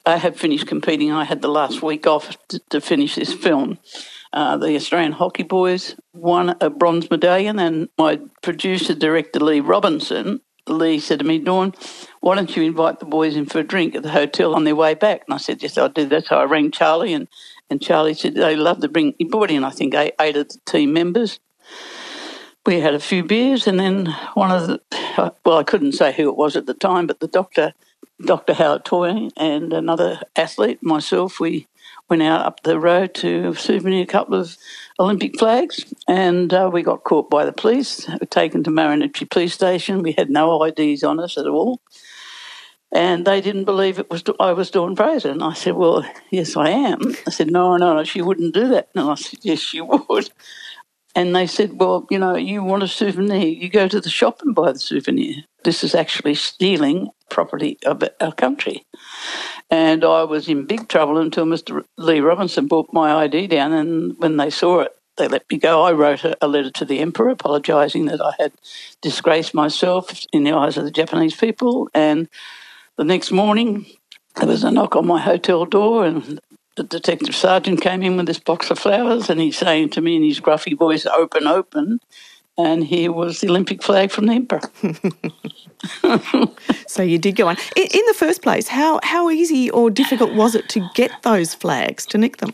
I 0.05 0.17
had 0.17 0.37
finished 0.37 0.67
competing. 0.67 1.11
I 1.11 1.23
had 1.23 1.41
the 1.41 1.47
last 1.47 1.81
week 1.81 2.07
off 2.07 2.37
to, 2.49 2.59
to 2.69 2.81
finish 2.81 3.15
this 3.15 3.33
film. 3.33 3.77
Uh, 4.31 4.57
the 4.57 4.75
Australian 4.75 5.11
Hockey 5.13 5.43
Boys 5.43 5.95
won 6.13 6.55
a 6.61 6.69
bronze 6.69 7.09
medallion, 7.09 7.59
and 7.59 7.89
my 7.97 8.19
producer, 8.41 8.93
director 8.93 9.39
Lee 9.39 9.59
Robinson, 9.59 10.41
Lee 10.67 10.99
said 10.99 11.19
to 11.19 11.25
me, 11.25 11.39
Dawn, 11.39 11.73
why 12.21 12.35
don't 12.35 12.55
you 12.55 12.63
invite 12.63 12.99
the 12.99 13.05
boys 13.05 13.35
in 13.35 13.45
for 13.47 13.59
a 13.59 13.63
drink 13.63 13.95
at 13.95 14.03
the 14.03 14.11
hotel 14.11 14.53
on 14.53 14.65
their 14.65 14.75
way 14.75 14.93
back? 14.93 15.23
And 15.27 15.33
I 15.33 15.37
said, 15.37 15.63
yes, 15.63 15.77
I'll 15.77 15.89
do 15.89 16.05
that. 16.09 16.27
So 16.27 16.35
I 16.35 16.43
rang 16.43 16.69
Charlie, 16.69 17.13
and, 17.13 17.27
and 17.69 17.81
Charlie 17.81 18.13
said 18.13 18.35
they 18.35 18.55
love 18.55 18.81
to 18.81 18.87
bring, 18.87 19.15
he 19.17 19.25
brought 19.25 19.49
in, 19.49 19.63
I 19.63 19.71
think, 19.71 19.95
eight, 19.95 20.13
eight 20.19 20.37
of 20.37 20.49
the 20.49 20.59
team 20.65 20.93
members. 20.93 21.39
We 22.65 22.81
had 22.81 22.93
a 22.93 22.99
few 22.99 23.23
beers, 23.23 23.67
and 23.67 23.79
then 23.79 24.07
one 24.33 24.51
of 24.51 24.67
the, 24.67 24.81
well, 25.45 25.57
I 25.57 25.63
couldn't 25.63 25.93
say 25.93 26.11
who 26.11 26.29
it 26.29 26.35
was 26.35 26.55
at 26.55 26.65
the 26.65 26.73
time, 26.73 27.07
but 27.07 27.19
the 27.19 27.27
doctor 27.27 27.73
Dr. 28.25 28.53
Howard 28.53 28.83
Toy 28.83 29.29
and 29.37 29.71
another 29.71 30.19
athlete, 30.35 30.83
myself, 30.83 31.39
we 31.39 31.67
went 32.09 32.21
out 32.21 32.45
up 32.45 32.63
the 32.63 32.79
road 32.79 33.13
to 33.15 33.53
souvenir 33.53 34.03
a 34.03 34.05
couple 34.05 34.35
of 34.35 34.57
Olympic 34.99 35.39
flags 35.39 35.93
and 36.07 36.53
uh, 36.53 36.69
we 36.71 36.81
got 36.81 37.03
caught 37.03 37.29
by 37.29 37.45
the 37.45 37.53
police, 37.53 38.07
We 38.07 38.15
were 38.15 38.25
taken 38.25 38.63
to 38.63 38.71
Marunouchi 38.71 39.29
Police 39.29 39.53
Station. 39.53 40.01
We 40.01 40.13
had 40.13 40.29
no 40.29 40.61
IDs 40.63 41.03
on 41.03 41.19
us 41.19 41.37
at 41.37 41.47
all. 41.47 41.79
And 42.91 43.25
they 43.25 43.39
didn't 43.39 43.65
believe 43.65 43.99
it 43.99 44.09
was 44.09 44.23
I 44.39 44.51
was 44.51 44.71
Dawn 44.71 44.95
Fraser. 44.95 45.29
And 45.29 45.43
I 45.43 45.53
said, 45.53 45.75
Well, 45.75 46.03
yes, 46.31 46.57
I 46.57 46.71
am. 46.71 47.15
I 47.27 47.29
said, 47.29 47.51
No, 47.51 47.77
no, 47.77 47.93
no, 47.93 48.03
she 48.03 48.23
wouldn't 48.23 48.55
do 48.55 48.67
that. 48.69 48.89
And 48.95 49.07
I 49.07 49.13
said, 49.13 49.39
Yes, 49.43 49.59
she 49.59 49.79
would. 50.09 50.31
And 51.19 51.35
they 51.35 51.47
said, 51.47 51.81
Well, 51.81 52.07
you 52.09 52.17
know, 52.17 52.37
you 52.37 52.63
want 52.63 52.81
a 52.81 52.87
souvenir, 52.87 53.45
you 53.45 53.67
go 53.67 53.89
to 53.89 53.99
the 53.99 54.09
shop 54.09 54.39
and 54.41 54.55
buy 54.55 54.71
the 54.71 54.79
souvenir. 54.79 55.43
This 55.65 55.83
is 55.83 55.93
actually 55.93 56.35
stealing 56.35 57.09
property 57.29 57.77
of 57.85 58.01
our 58.21 58.31
country. 58.31 58.85
And 59.69 60.05
I 60.05 60.23
was 60.23 60.47
in 60.47 60.65
big 60.65 60.87
trouble 60.87 61.17
until 61.17 61.45
Mr. 61.45 61.83
Lee 61.97 62.21
Robinson 62.21 62.67
brought 62.67 62.93
my 62.93 63.13
ID 63.13 63.47
down. 63.47 63.73
And 63.73 64.17
when 64.17 64.37
they 64.37 64.49
saw 64.49 64.79
it, 64.79 64.95
they 65.17 65.27
let 65.27 65.43
me 65.51 65.57
go. 65.57 65.81
I 65.83 65.91
wrote 65.91 66.23
a, 66.23 66.47
letter 66.47 66.71
to 66.71 66.85
the 66.85 66.99
emperor 66.99 67.27
apologising 67.27 68.05
that 68.05 68.21
I 68.21 68.31
had 68.39 68.53
disgraced 69.01 69.53
myself 69.53 70.23
in 70.31 70.45
the 70.45 70.53
eyes 70.53 70.77
of 70.77 70.85
the 70.85 70.89
Japanese 70.89 71.35
people. 71.35 71.89
And 71.93 72.29
the 72.95 73.03
next 73.03 73.29
morning, 73.29 73.87
there 74.37 74.47
was 74.47 74.63
a 74.63 74.71
knock 74.71 74.95
on 74.95 75.05
my 75.05 75.19
hotel 75.19 75.65
door, 75.65 76.05
and 76.05 76.39
the 76.79 76.99
detective 76.99 77.35
sergeant 77.35 77.81
came 77.81 78.01
in 78.03 78.15
with 78.15 78.25
this 78.25 78.39
box 78.39 78.71
of 78.71 78.79
flowers, 78.79 79.29
and 79.29 79.41
he's 79.41 79.57
saying 79.57 79.89
to 79.89 80.01
me 80.01 80.15
in 80.15 80.23
his 80.23 80.39
gruffy 80.39 80.77
voice, 80.77 81.05
"Open, 81.05 81.45
open." 81.45 81.99
And 82.57 82.83
here 82.83 83.11
was 83.11 83.39
the 83.39 83.49
Olympic 83.49 83.83
flag 83.83 84.11
from 84.11 84.25
the 84.25 84.33
emperor. 84.33 84.61
So 86.87 87.03
you 87.03 87.19
did 87.19 87.35
go 87.35 87.47
on. 87.47 87.55
In, 87.75 88.05
the 88.07 88.15
first 88.17 88.41
place, 88.41 88.67
how, 88.67 88.99
how 89.03 89.29
easy 89.29 89.69
or 89.69 89.91
difficult 89.91 90.33
was 90.33 90.55
it 90.55 90.67
to 90.69 90.89
get 90.95 91.11
those 91.21 91.53
flags, 91.53 92.05
to 92.07 92.17
nick 92.17 92.37
them? 92.37 92.53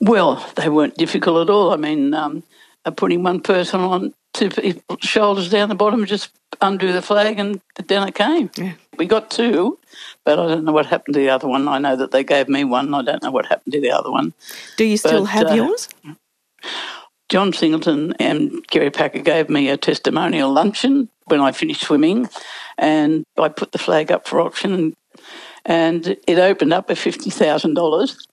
Well, 0.00 0.44
they 0.56 0.70
weren't 0.70 0.96
difficult 0.96 1.48
at 1.48 1.52
all. 1.52 1.72
I 1.72 1.76
mean, 1.76 2.14
um, 2.14 2.42
uh, 2.86 2.90
putting 2.90 3.22
one 3.22 3.40
person 3.40 3.80
on 3.80 4.14
two 4.32 4.48
people's 4.48 5.02
shoulders 5.02 5.50
down 5.50 5.68
the 5.68 5.74
bottom, 5.74 6.06
just 6.06 6.30
undo 6.62 6.92
the 6.92 7.02
flag, 7.02 7.38
and 7.38 7.60
down 7.86 8.08
it 8.08 8.14
came. 8.14 8.50
Yeah. 8.56 8.72
We 8.98 9.06
got 9.06 9.30
two, 9.30 9.78
but 10.24 10.38
I 10.38 10.48
don't 10.48 10.64
know 10.64 10.72
what 10.72 10.86
happened 10.86 11.14
to 11.14 11.20
the 11.20 11.30
other 11.30 11.48
one. 11.48 11.66
I 11.66 11.78
know 11.78 11.96
that 11.96 12.10
they 12.10 12.24
gave 12.24 12.48
me 12.48 12.64
one. 12.64 12.92
I 12.94 13.02
don't 13.02 13.22
know 13.22 13.30
what 13.30 13.46
happened 13.46 13.72
to 13.72 13.80
the 13.80 13.90
other 13.90 14.10
one. 14.10 14.34
Do 14.76 14.84
you 14.84 14.96
still 14.96 15.22
But, 15.22 15.30
have 15.30 15.46
uh, 15.50 15.54
yours? 15.54 15.88
John 17.28 17.52
Singleton 17.54 18.12
and 18.18 18.66
Kerry 18.68 18.90
Packer 18.90 19.20
gave 19.20 19.48
me 19.48 19.70
a 19.70 19.78
testimonial 19.78 20.52
luncheon 20.52 21.08
when 21.26 21.40
I 21.40 21.52
finished 21.52 21.82
swimming, 21.82 22.28
and 22.76 23.24
I 23.38 23.48
put 23.48 23.72
the 23.72 23.78
flag 23.78 24.12
up 24.12 24.28
for 24.28 24.40
auction, 24.40 24.74
and, 24.74 24.96
and 25.64 26.16
it 26.26 26.38
opened 26.38 26.74
up 26.74 26.90
at 26.90 26.98
fifty 26.98 27.30
thousand 27.30 27.74
dollars. 27.74 28.26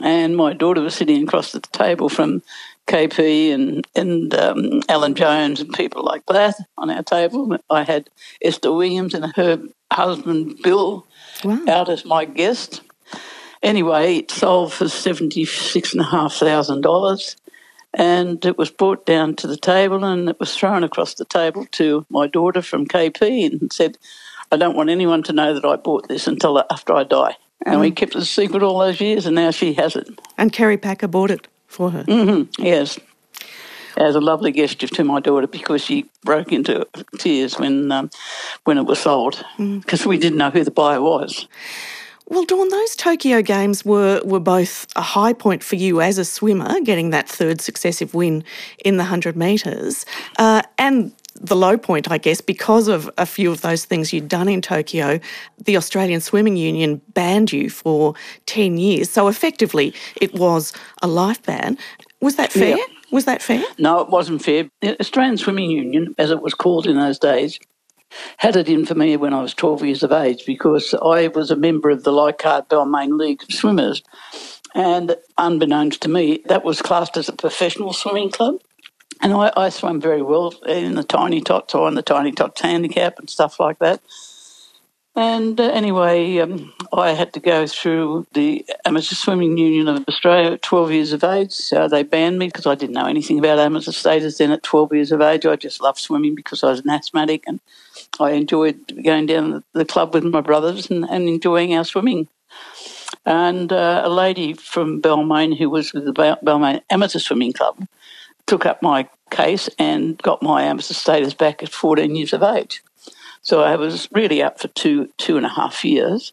And 0.00 0.36
my 0.36 0.52
daughter 0.52 0.80
was 0.80 0.94
sitting 0.94 1.22
across 1.24 1.52
the 1.52 1.60
table 1.60 2.08
from 2.08 2.42
KP 2.86 3.52
and 3.52 3.86
and 3.96 4.32
um, 4.34 4.82
Alan 4.88 5.14
Jones 5.14 5.60
and 5.60 5.72
people 5.72 6.04
like 6.04 6.24
that 6.26 6.54
on 6.78 6.90
our 6.90 7.02
table. 7.02 7.56
I 7.68 7.82
had 7.82 8.08
Esther 8.42 8.72
Williams 8.72 9.14
and 9.14 9.32
her 9.34 9.60
husband 9.92 10.58
Bill 10.62 11.06
Wow. 11.44 11.60
out 11.68 11.88
as 11.88 12.04
my 12.04 12.24
guest. 12.24 12.80
Anyway, 13.62 14.18
it 14.18 14.30
sold 14.30 14.72
for 14.72 14.88
seventy 14.88 15.44
six 15.44 15.92
and 15.92 16.00
a 16.00 16.04
half 16.04 16.34
thousand 16.34 16.82
dollars, 16.82 17.36
and 17.94 18.44
it 18.44 18.58
was 18.58 18.70
brought 18.70 19.06
down 19.06 19.34
to 19.36 19.46
the 19.46 19.56
table 19.56 20.04
and 20.04 20.28
it 20.28 20.38
was 20.38 20.54
thrown 20.56 20.84
across 20.84 21.14
the 21.14 21.24
table 21.24 21.66
to 21.72 22.04
my 22.08 22.26
daughter 22.26 22.62
from 22.62 22.86
KP 22.86 23.46
and 23.46 23.72
said, 23.72 23.98
"I 24.52 24.56
don't 24.56 24.76
want 24.76 24.90
anyone 24.90 25.22
to 25.24 25.32
know 25.32 25.54
that 25.54 25.64
I 25.64 25.76
bought 25.76 26.08
this 26.08 26.26
until 26.26 26.62
after 26.70 26.92
I 26.94 27.04
die." 27.04 27.36
And 27.64 27.80
we 27.80 27.88
oh. 27.88 27.92
kept 27.92 28.14
it 28.14 28.22
a 28.22 28.24
secret 28.24 28.62
all 28.62 28.78
those 28.78 29.00
years, 29.00 29.26
and 29.26 29.34
now 29.34 29.50
she 29.50 29.72
has 29.74 29.96
it. 29.96 30.08
And 30.38 30.52
Kerry 30.52 30.76
Packer 30.76 31.08
bought 31.08 31.30
it 31.30 31.48
for 31.66 31.90
her. 31.90 32.04
Mm-hmm. 32.04 32.62
Yes. 32.62 32.98
As 33.96 34.14
a 34.14 34.20
lovely 34.20 34.52
gesture 34.52 34.88
to 34.88 35.04
my 35.04 35.20
daughter 35.20 35.46
because 35.46 35.82
she 35.82 36.06
broke 36.22 36.52
into 36.52 36.86
tears 37.18 37.58
when 37.58 37.90
um, 37.90 38.10
when 38.64 38.78
it 38.78 38.84
was 38.84 38.98
sold 38.98 39.44
because 39.58 40.04
we 40.04 40.18
didn't 40.18 40.38
know 40.38 40.50
who 40.50 40.64
the 40.64 40.70
buyer 40.70 41.00
was. 41.00 41.48
Well, 42.28 42.44
Dawn, 42.44 42.68
those 42.68 42.96
Tokyo 42.96 43.40
Games 43.40 43.84
were, 43.84 44.20
were 44.24 44.40
both 44.40 44.88
a 44.96 45.00
high 45.00 45.32
point 45.32 45.62
for 45.62 45.76
you 45.76 46.00
as 46.00 46.18
a 46.18 46.24
swimmer, 46.24 46.80
getting 46.80 47.10
that 47.10 47.28
third 47.28 47.60
successive 47.60 48.14
win 48.14 48.42
in 48.84 48.96
the 48.96 49.04
100 49.04 49.36
metres, 49.36 50.04
uh, 50.36 50.62
and 50.76 51.12
the 51.40 51.54
low 51.54 51.76
point, 51.76 52.10
I 52.10 52.18
guess, 52.18 52.40
because 52.40 52.88
of 52.88 53.10
a 53.18 53.26
few 53.26 53.52
of 53.52 53.60
those 53.60 53.84
things 53.84 54.12
you'd 54.12 54.28
done 54.28 54.48
in 54.48 54.60
Tokyo, 54.60 55.20
the 55.62 55.76
Australian 55.76 56.20
Swimming 56.20 56.56
Union 56.56 57.00
banned 57.14 57.52
you 57.52 57.70
for 57.70 58.14
10 58.46 58.78
years. 58.78 59.10
So 59.10 59.28
effectively, 59.28 59.94
it 60.20 60.34
was 60.34 60.72
a 61.02 61.06
life 61.06 61.42
ban. 61.42 61.78
Was 62.20 62.36
that 62.36 62.52
fair? 62.52 62.76
Yeah. 62.78 62.84
Was 63.10 63.24
that 63.26 63.42
fair? 63.42 63.64
No, 63.78 64.00
it 64.00 64.10
wasn't 64.10 64.42
fair. 64.42 64.68
The 64.80 64.98
Australian 65.00 65.36
Swimming 65.36 65.70
Union, 65.70 66.14
as 66.18 66.30
it 66.30 66.42
was 66.42 66.54
called 66.54 66.86
in 66.86 66.96
those 66.96 67.18
days, 67.18 67.58
had 68.38 68.56
it 68.56 68.68
in 68.68 68.86
for 68.86 68.94
me 68.94 69.16
when 69.16 69.32
I 69.32 69.42
was 69.42 69.54
12 69.54 69.84
years 69.84 70.02
of 70.02 70.12
age 70.12 70.44
because 70.46 70.94
I 70.94 71.28
was 71.28 71.50
a 71.50 71.56
member 71.56 71.90
of 71.90 72.04
the 72.04 72.12
Leichhardt 72.12 72.68
Balmain 72.68 73.18
League 73.18 73.42
of 73.42 73.52
Swimmers. 73.52 74.02
And 74.74 75.16
unbeknownst 75.38 76.02
to 76.02 76.08
me, 76.08 76.42
that 76.46 76.64
was 76.64 76.82
classed 76.82 77.16
as 77.16 77.28
a 77.28 77.32
professional 77.32 77.92
swimming 77.92 78.30
club. 78.30 78.56
And 79.22 79.32
I, 79.32 79.50
I 79.56 79.68
swam 79.70 80.00
very 80.00 80.22
well 80.22 80.54
in 80.66 80.94
the 80.94 81.02
tiny 81.02 81.40
tots 81.40 81.74
or 81.74 81.88
in 81.88 81.94
the 81.94 82.02
tiny 82.02 82.32
tots 82.32 82.60
handicap 82.60 83.18
and 83.18 83.30
stuff 83.30 83.58
like 83.58 83.78
that. 83.78 84.02
And 85.16 85.58
uh, 85.58 85.64
anyway, 85.70 86.38
um, 86.40 86.74
I 86.92 87.12
had 87.12 87.32
to 87.32 87.40
go 87.40 87.66
through 87.66 88.26
the 88.34 88.66
Amateur 88.84 89.14
Swimming 89.14 89.56
Union 89.56 89.88
of 89.88 90.04
Australia 90.06 90.52
at 90.52 90.62
12 90.62 90.92
years 90.92 91.12
of 91.14 91.24
age. 91.24 91.52
So 91.52 91.88
they 91.88 92.02
banned 92.02 92.38
me 92.38 92.48
because 92.48 92.66
I 92.66 92.74
didn't 92.74 92.92
know 92.92 93.06
anything 93.06 93.38
about 93.38 93.58
amateur 93.58 93.92
status 93.92 94.36
then 94.36 94.52
at 94.52 94.62
12 94.62 94.92
years 94.92 95.12
of 95.12 95.22
age. 95.22 95.46
I 95.46 95.56
just 95.56 95.80
loved 95.80 95.98
swimming 95.98 96.34
because 96.34 96.62
I 96.62 96.68
was 96.68 96.80
an 96.80 96.90
asthmatic 96.90 97.44
and 97.46 97.60
I 98.20 98.32
enjoyed 98.32 99.02
going 99.02 99.24
down 99.24 99.64
the- 99.72 99.86
club 99.86 100.12
with 100.12 100.24
my 100.24 100.42
brothers 100.42 100.90
and, 100.90 101.06
and 101.08 101.28
enjoying 101.28 101.74
our 101.74 101.84
swimming. 101.84 102.28
And 103.24 103.72
uh, 103.72 104.02
a 104.04 104.10
lady 104.10 104.52
from 104.52 105.00
Balmain 105.00 105.56
who 105.56 105.70
was 105.70 105.94
with 105.94 106.04
the 106.04 106.12
Bal- 106.12 106.38
Balmain 106.44 106.82
Amateur 106.90 107.20
Swimming 107.20 107.54
Club 107.54 107.86
took 108.46 108.66
up 108.66 108.82
my 108.82 109.08
case 109.30 109.70
and 109.78 110.18
got 110.18 110.42
my 110.42 110.62
amateur 110.62 110.94
status 110.94 111.32
back 111.32 111.62
at 111.62 111.70
14 111.70 112.14
years 112.14 112.32
of 112.34 112.42
age. 112.42 112.82
So 113.46 113.62
I 113.62 113.76
was 113.76 114.08
really 114.10 114.42
up 114.42 114.58
for 114.58 114.66
two 114.66 115.08
two 115.18 115.36
and 115.36 115.46
a 115.46 115.48
half 115.48 115.84
years. 115.84 116.32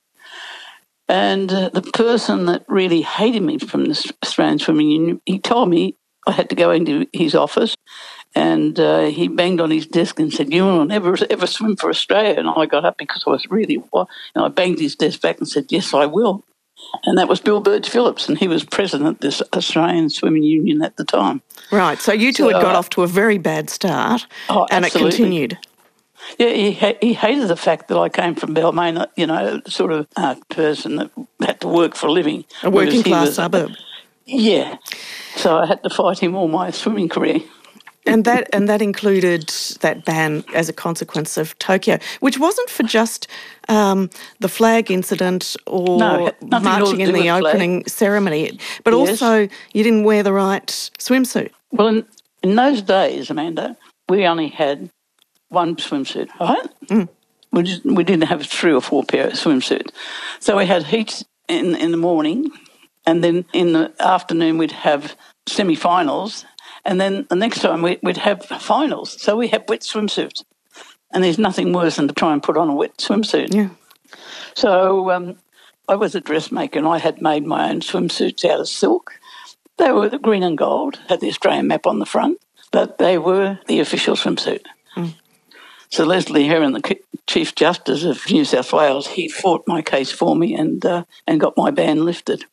And 1.07 1.51
uh, 1.53 1.69
the 1.69 1.83
person 1.83 2.47
that 2.47 2.65
really 2.67 3.01
hated 3.03 3.43
me 3.43 3.59
from 3.59 3.85
the 3.85 4.13
Australian 4.23 4.57
Swimming 4.57 4.89
Union, 4.89 5.21
he 5.27 5.37
told 5.37 5.69
me 5.69 5.95
I 6.25 6.31
had 6.31 6.49
to 6.49 6.55
go 6.55 6.71
into 6.71 7.05
his 7.13 7.35
office 7.35 7.75
and 8.33 8.79
uh, 8.79 9.05
he 9.05 9.27
banged 9.27 9.61
on 9.61 9.69
his 9.69 9.85
desk 9.85 10.19
and 10.19 10.33
said, 10.33 10.51
You 10.51 10.63
will 10.63 10.85
never 10.85 11.15
ever 11.29 11.45
swim 11.45 11.75
for 11.75 11.91
Australia. 11.91 12.33
And 12.39 12.49
I 12.49 12.65
got 12.65 12.83
up 12.83 12.97
because 12.97 13.23
I 13.27 13.29
was 13.29 13.45
really, 13.47 13.75
and 13.75 14.07
I 14.45 14.47
banged 14.47 14.79
his 14.79 14.95
desk 14.95 15.21
back 15.21 15.37
and 15.37 15.47
said, 15.47 15.65
Yes, 15.69 15.93
I 15.93 16.07
will. 16.07 16.43
And 17.03 17.19
that 17.19 17.27
was 17.27 17.39
Bill 17.39 17.61
Berge 17.61 17.87
Phillips, 17.87 18.27
and 18.27 18.39
he 18.39 18.47
was 18.47 18.63
president 18.63 19.09
of 19.09 19.19
this 19.19 19.39
Australian 19.55 20.09
Swimming 20.09 20.43
Union 20.43 20.81
at 20.81 20.97
the 20.97 21.05
time. 21.05 21.43
Right. 21.71 21.99
So 21.99 22.11
you 22.11 22.33
two 22.33 22.49
had 22.49 22.53
got 22.53 22.75
uh, 22.75 22.79
off 22.79 22.89
to 22.91 23.03
a 23.03 23.07
very 23.07 23.37
bad 23.37 23.69
start 23.69 24.25
Oh, 24.49 24.65
and 24.71 24.83
absolutely. 24.83 25.09
it 25.09 25.17
continued. 25.17 25.57
Yeah, 26.39 26.49
he, 26.49 26.71
ha- 26.73 26.97
he 27.01 27.13
hated 27.13 27.47
the 27.47 27.55
fact 27.55 27.87
that 27.89 27.97
I 27.97 28.09
came 28.09 28.35
from 28.35 28.55
Balmain, 28.55 29.05
you 29.15 29.27
know, 29.27 29.61
sort 29.67 29.91
of 29.91 30.07
uh, 30.15 30.35
person 30.49 30.95
that 30.97 31.11
had 31.41 31.61
to 31.61 31.67
work 31.67 31.95
for 31.95 32.07
a 32.07 32.11
living. 32.11 32.45
A 32.63 32.69
working 32.69 33.03
class 33.03 33.27
was- 33.27 33.35
suburb. 33.35 33.71
Yeah. 34.25 34.77
So 35.35 35.57
I 35.57 35.65
had 35.65 35.83
to 35.83 35.89
fight 35.89 36.19
him 36.19 36.33
all 36.35 36.47
my 36.47 36.71
swimming 36.71 37.09
career. 37.09 37.41
And 38.05 38.25
that 38.25 38.49
and 38.53 38.67
that 38.67 38.81
included 38.81 39.47
that 39.79 40.03
ban 40.05 40.43
as 40.53 40.67
a 40.69 40.73
consequence 40.73 41.37
of 41.37 41.57
Tokyo, 41.59 41.97
which 42.19 42.37
wasn't 42.37 42.69
for 42.69 42.83
just 42.83 43.27
um, 43.69 44.09
the 44.39 44.49
flag 44.49 44.91
incident 44.91 45.55
or 45.67 45.97
No, 45.99 46.27
it 46.27 46.35
had 46.35 46.49
nothing 46.49 46.67
at 46.67 46.73
all 46.73 46.79
marching 46.87 46.99
in 47.01 47.07
the 47.07 47.13
with 47.13 47.23
flag. 47.23 47.43
opening 47.45 47.85
ceremony, 47.87 48.59
but 48.83 48.93
Yes. 48.93 49.09
also 49.21 49.41
you 49.73 49.83
didn't 49.83 50.03
wear 50.03 50.21
the 50.21 50.33
right 50.33 50.67
swimsuit. 50.99 51.51
Well, 51.71 51.87
in, 51.87 52.05
in 52.41 52.55
those 52.55 52.81
days, 52.81 53.29
Amanda, 53.29 53.77
we 54.09 54.25
only 54.25 54.49
had 54.49 54.89
one 55.53 55.75
swimsuit, 55.75 56.29
right? 56.39 56.67
We, 57.51 57.63
just, 57.63 57.85
we 57.85 58.03
didn't 58.03 58.27
have 58.27 58.45
three 58.45 58.73
or 58.73 58.81
four 58.81 59.03
pair 59.03 59.27
of 59.27 59.33
swimsuits. 59.33 59.91
So 60.39 60.57
we 60.57 60.65
had 60.65 60.83
heats 60.83 61.23
in, 61.47 61.75
in 61.75 61.91
the 61.91 61.97
morning, 61.97 62.51
and 63.05 63.23
then 63.23 63.45
in 63.53 63.73
the 63.73 63.93
afternoon 63.99 64.57
we'd 64.57 64.71
have 64.71 65.15
semi-finals, 65.47 66.45
and 66.83 66.99
then 66.99 67.27
the 67.29 67.35
next 67.35 67.61
time 67.61 67.81
we, 67.81 67.99
we'd 68.01 68.17
have 68.17 68.43
finals. 68.45 69.21
So 69.21 69.37
we 69.37 69.47
had 69.47 69.63
wet 69.69 69.81
swimsuits. 69.81 70.43
And 71.11 71.23
there's 71.23 71.37
nothing 71.37 71.73
worse 71.73 71.97
than 71.97 72.07
to 72.07 72.13
try 72.13 72.33
and 72.33 72.41
put 72.41 72.57
on 72.57 72.69
a 72.69 72.75
wet 72.75 72.97
swimsuit. 72.97 73.53
Yeah. 73.53 73.69
So 74.55 75.11
um, 75.11 75.37
I 75.87 75.95
was 75.95 76.15
a 76.15 76.19
dressmaker 76.19 76.79
and 76.79 76.87
I 76.87 76.97
had 76.97 77.21
made 77.21 77.45
my 77.45 77.69
own 77.69 77.81
swimsuits 77.81 78.43
out 78.43 78.59
of 78.59 78.67
silk. 78.67 79.13
They 79.77 79.91
were 79.91 80.09
the 80.09 80.17
green 80.17 80.41
and 80.41 80.57
gold, 80.57 80.99
had 81.09 81.19
the 81.19 81.29
Australian 81.29 81.67
map 81.67 81.85
on 81.85 81.99
the 81.99 82.07
front, 82.07 82.39
but 82.71 82.97
they 82.97 83.19
were 83.19 83.59
the 83.67 83.79
official 83.79 84.15
swimsuit. 84.15 84.65
So 85.93 86.05
Leslie 86.05 86.47
Herron, 86.47 86.73
the 86.73 86.97
Chief 87.27 87.53
Justice 87.53 88.03
of 88.03 88.19
New 88.31 88.45
South 88.45 88.73
Wales, 88.73 89.05
he 89.05 89.29
fought 89.29 89.63
my 89.67 89.83
case 89.83 90.11
for 90.11 90.35
me 90.35 90.55
and 90.55 90.83
uh, 90.83 91.03
and 91.27 91.39
got 91.39 91.55
my 91.55 91.69
ban 91.69 92.03
lifted. 92.03 92.45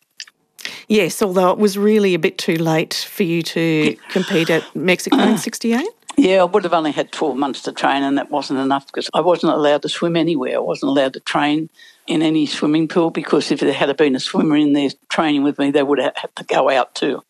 Yes, 0.88 1.22
although 1.22 1.50
it 1.50 1.56
was 1.56 1.78
really 1.78 2.12
a 2.12 2.18
bit 2.18 2.36
too 2.36 2.56
late 2.56 2.92
for 2.92 3.22
you 3.22 3.42
to 3.44 3.96
compete 4.10 4.50
at 4.50 4.76
Mexico 4.76 5.16
in 5.20 5.38
'68. 5.38 5.88
Yeah, 6.18 6.42
I 6.42 6.44
would 6.44 6.64
have 6.64 6.74
only 6.74 6.92
had 6.92 7.12
12 7.12 7.34
months 7.38 7.62
to 7.62 7.72
train, 7.72 8.02
and 8.02 8.18
that 8.18 8.30
wasn't 8.30 8.60
enough 8.60 8.86
because 8.86 9.08
I 9.14 9.22
wasn't 9.22 9.54
allowed 9.54 9.80
to 9.82 9.88
swim 9.88 10.16
anywhere. 10.16 10.56
I 10.56 10.60
wasn't 10.60 10.90
allowed 10.90 11.14
to 11.14 11.20
train 11.20 11.70
in 12.06 12.20
any 12.20 12.44
swimming 12.44 12.88
pool 12.88 13.10
because 13.10 13.50
if 13.50 13.60
there 13.60 13.72
had 13.72 13.96
been 13.96 14.16
a 14.16 14.20
swimmer 14.20 14.56
in 14.58 14.74
there 14.74 14.90
training 15.08 15.44
with 15.44 15.58
me, 15.58 15.70
they 15.70 15.82
would 15.82 15.98
have 15.98 16.12
had 16.14 16.36
to 16.36 16.44
go 16.44 16.68
out 16.68 16.94
too. 16.94 17.22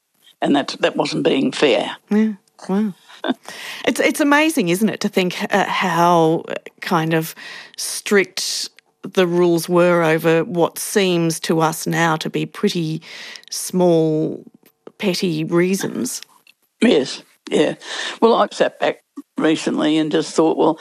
And 0.43 0.57
that, 0.57 0.75
that 0.81 0.97
wasn't 0.97 1.23
being 1.23 1.53
fair. 1.53 1.99
Yeah, 2.11 2.33
wow. 2.69 2.95
it's 3.85 4.01
it's 4.01 4.21
amazing, 4.21 4.69
isn't 4.69 4.89
it, 4.89 5.01
to 5.01 5.09
think 5.09 5.37
uh, 5.53 5.65
how 5.65 6.45
kind 6.81 7.15
of 7.15 7.35
strict 7.77 8.71
the 9.03 9.27
rules 9.27 9.69
were 9.69 10.03
over 10.03 10.45
what 10.45 10.79
seems 10.79 11.41
to 11.41 11.61
us 11.61 11.87
now 11.87 12.17
to 12.17 12.29
be 12.29 12.45
pretty 12.47 13.01
small, 13.51 14.45
petty 14.99 15.45
reasons. 15.45 16.21
Yes, 16.83 17.23
yeah. 17.51 17.75
Well, 18.21 18.35
I 18.35 18.49
sat 18.53 18.79
back 18.79 19.03
recently 19.37 19.97
and 19.97 20.13
just 20.13 20.35
thought, 20.35 20.57
well, 20.57 20.79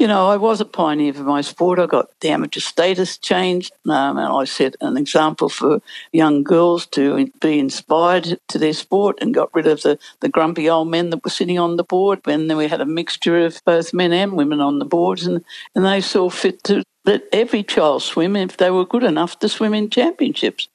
you 0.00 0.06
know, 0.06 0.28
I 0.28 0.38
was 0.38 0.62
a 0.62 0.64
pioneer 0.64 1.12
for 1.12 1.24
my 1.24 1.42
sport. 1.42 1.78
I 1.78 1.84
got 1.84 2.08
the 2.20 2.30
amateur 2.30 2.60
status 2.60 3.18
changed, 3.18 3.70
um, 3.86 4.16
and 4.16 4.32
I 4.32 4.44
set 4.44 4.74
an 4.80 4.96
example 4.96 5.50
for 5.50 5.82
young 6.10 6.42
girls 6.42 6.86
to 6.86 7.30
be 7.42 7.58
inspired 7.58 8.38
to 8.48 8.58
their 8.58 8.72
sport 8.72 9.18
and 9.20 9.34
got 9.34 9.54
rid 9.54 9.66
of 9.66 9.82
the, 9.82 9.98
the 10.20 10.30
grumpy 10.30 10.70
old 10.70 10.88
men 10.88 11.10
that 11.10 11.22
were 11.22 11.30
sitting 11.30 11.58
on 11.58 11.76
the 11.76 11.84
board. 11.84 12.20
And 12.26 12.48
then 12.48 12.56
we 12.56 12.66
had 12.66 12.80
a 12.80 12.86
mixture 12.86 13.44
of 13.44 13.60
both 13.66 13.92
men 13.92 14.14
and 14.14 14.38
women 14.38 14.62
on 14.62 14.78
the 14.78 14.86
boards, 14.86 15.26
and, 15.26 15.44
and 15.74 15.84
they 15.84 16.00
saw 16.00 16.30
fit 16.30 16.64
to 16.64 16.82
let 17.04 17.24
every 17.30 17.62
child 17.62 18.02
swim 18.02 18.36
if 18.36 18.56
they 18.56 18.70
were 18.70 18.86
good 18.86 19.04
enough 19.04 19.38
to 19.40 19.50
swim 19.50 19.74
in 19.74 19.90
championships. 19.90 20.68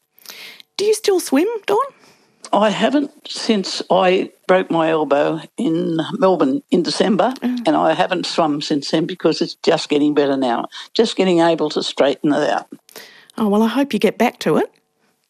Do 0.77 0.85
you 0.85 0.93
still 0.93 1.19
swim, 1.19 1.47
Dawn? 1.65 1.94
I 2.55 2.69
haven't 2.69 3.11
since 3.27 3.81
I 3.89 4.31
broke 4.47 4.71
my 4.71 4.89
elbow 4.89 5.41
in 5.57 5.99
Melbourne 6.13 6.63
in 6.71 6.83
December, 6.83 7.33
mm. 7.41 7.67
and 7.67 7.75
I 7.75 7.93
haven't 7.93 8.25
swum 8.25 8.61
since 8.61 8.91
then 8.91 9.05
because 9.05 9.41
it's 9.41 9.55
just 9.55 9.89
getting 9.89 10.13
better 10.13 10.37
now. 10.37 10.69
Just 10.93 11.17
getting 11.17 11.39
able 11.39 11.69
to 11.71 11.83
straighten 11.83 12.31
it 12.31 12.49
out. 12.49 12.67
Oh 13.37 13.49
well, 13.49 13.61
I 13.61 13.67
hope 13.67 13.93
you 13.93 13.99
get 13.99 14.17
back 14.17 14.39
to 14.39 14.57
it. 14.57 14.71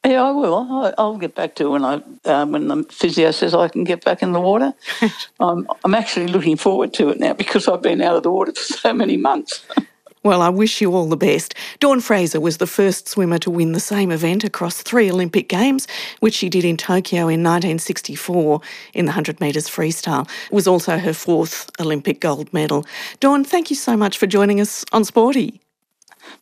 Yeah, 0.05 0.21
I 0.21 0.31
will. 0.31 0.93
I, 0.95 1.01
will 1.01 1.17
get 1.17 1.33
back 1.33 1.55
to 1.55 1.65
it 1.65 1.69
when 1.69 1.83
I 1.83 1.95
uh, 2.25 2.45
when 2.45 2.67
the 2.67 2.83
physio 2.91 3.31
says 3.31 3.55
I 3.55 3.69
can 3.69 3.85
get 3.85 4.05
back 4.05 4.21
in 4.21 4.31
the 4.31 4.39
water. 4.39 4.75
I'm 5.39 5.67
I'm 5.83 5.95
actually 5.95 6.27
looking 6.27 6.57
forward 6.57 6.93
to 6.95 7.09
it 7.09 7.19
now 7.19 7.33
because 7.33 7.67
I've 7.67 7.81
been 7.81 8.01
out 8.01 8.15
of 8.15 8.21
the 8.21 8.31
water 8.31 8.53
for 8.53 8.61
so 8.61 8.93
many 8.93 9.17
months. 9.17 9.65
Well, 10.25 10.41
I 10.41 10.49
wish 10.49 10.81
you 10.81 10.95
all 10.95 11.05
the 11.05 11.15
best. 11.15 11.53
Dawn 11.79 12.01
Fraser 12.01 12.41
was 12.41 12.57
the 12.57 12.65
first 12.65 13.07
swimmer 13.07 13.37
to 13.37 13.51
win 13.51 13.73
the 13.73 13.79
same 13.79 14.09
event 14.09 14.43
across 14.43 14.81
three 14.81 15.11
Olympic 15.11 15.47
Games, 15.47 15.87
which 16.19 16.33
she 16.33 16.49
did 16.49 16.65
in 16.65 16.77
Tokyo 16.77 17.27
in 17.27 17.43
1964 17.43 18.59
in 18.95 19.05
the 19.05 19.11
100 19.11 19.39
metres 19.39 19.69
freestyle. 19.69 20.27
It 20.47 20.51
was 20.51 20.65
also 20.65 20.97
her 20.97 21.13
fourth 21.13 21.69
Olympic 21.79 22.21
gold 22.21 22.51
medal. 22.51 22.87
Dawn, 23.19 23.43
thank 23.43 23.69
you 23.69 23.75
so 23.75 23.95
much 23.95 24.17
for 24.17 24.25
joining 24.25 24.59
us 24.59 24.83
on 24.91 25.05
Sporty. 25.05 25.61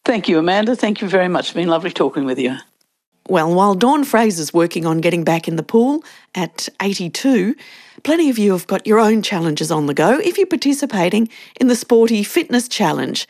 Thank 0.05 0.29
you, 0.29 0.39
Amanda. 0.39 0.77
Thank 0.77 1.01
you 1.01 1.09
very 1.09 1.27
much. 1.27 1.47
It's 1.47 1.53
been 1.53 1.67
lovely 1.67 1.91
talking 1.91 2.23
with 2.23 2.39
you. 2.39 2.55
Well, 3.27 3.53
while 3.53 3.75
Dawn 3.75 4.05
Fraser's 4.05 4.53
working 4.53 4.85
on 4.85 5.01
getting 5.01 5.25
back 5.25 5.49
in 5.49 5.57
the 5.57 5.63
pool 5.63 6.05
at 6.35 6.69
82, 6.81 7.53
plenty 8.03 8.29
of 8.29 8.37
you 8.37 8.53
have 8.53 8.65
got 8.65 8.87
your 8.87 8.99
own 8.99 9.21
challenges 9.21 9.71
on 9.71 9.87
the 9.87 9.93
go 9.93 10.19
if 10.19 10.37
you're 10.37 10.47
participating 10.47 11.27
in 11.59 11.67
the 11.67 11.75
Sporty 11.75 12.23
Fitness 12.23 12.69
Challenge 12.69 13.27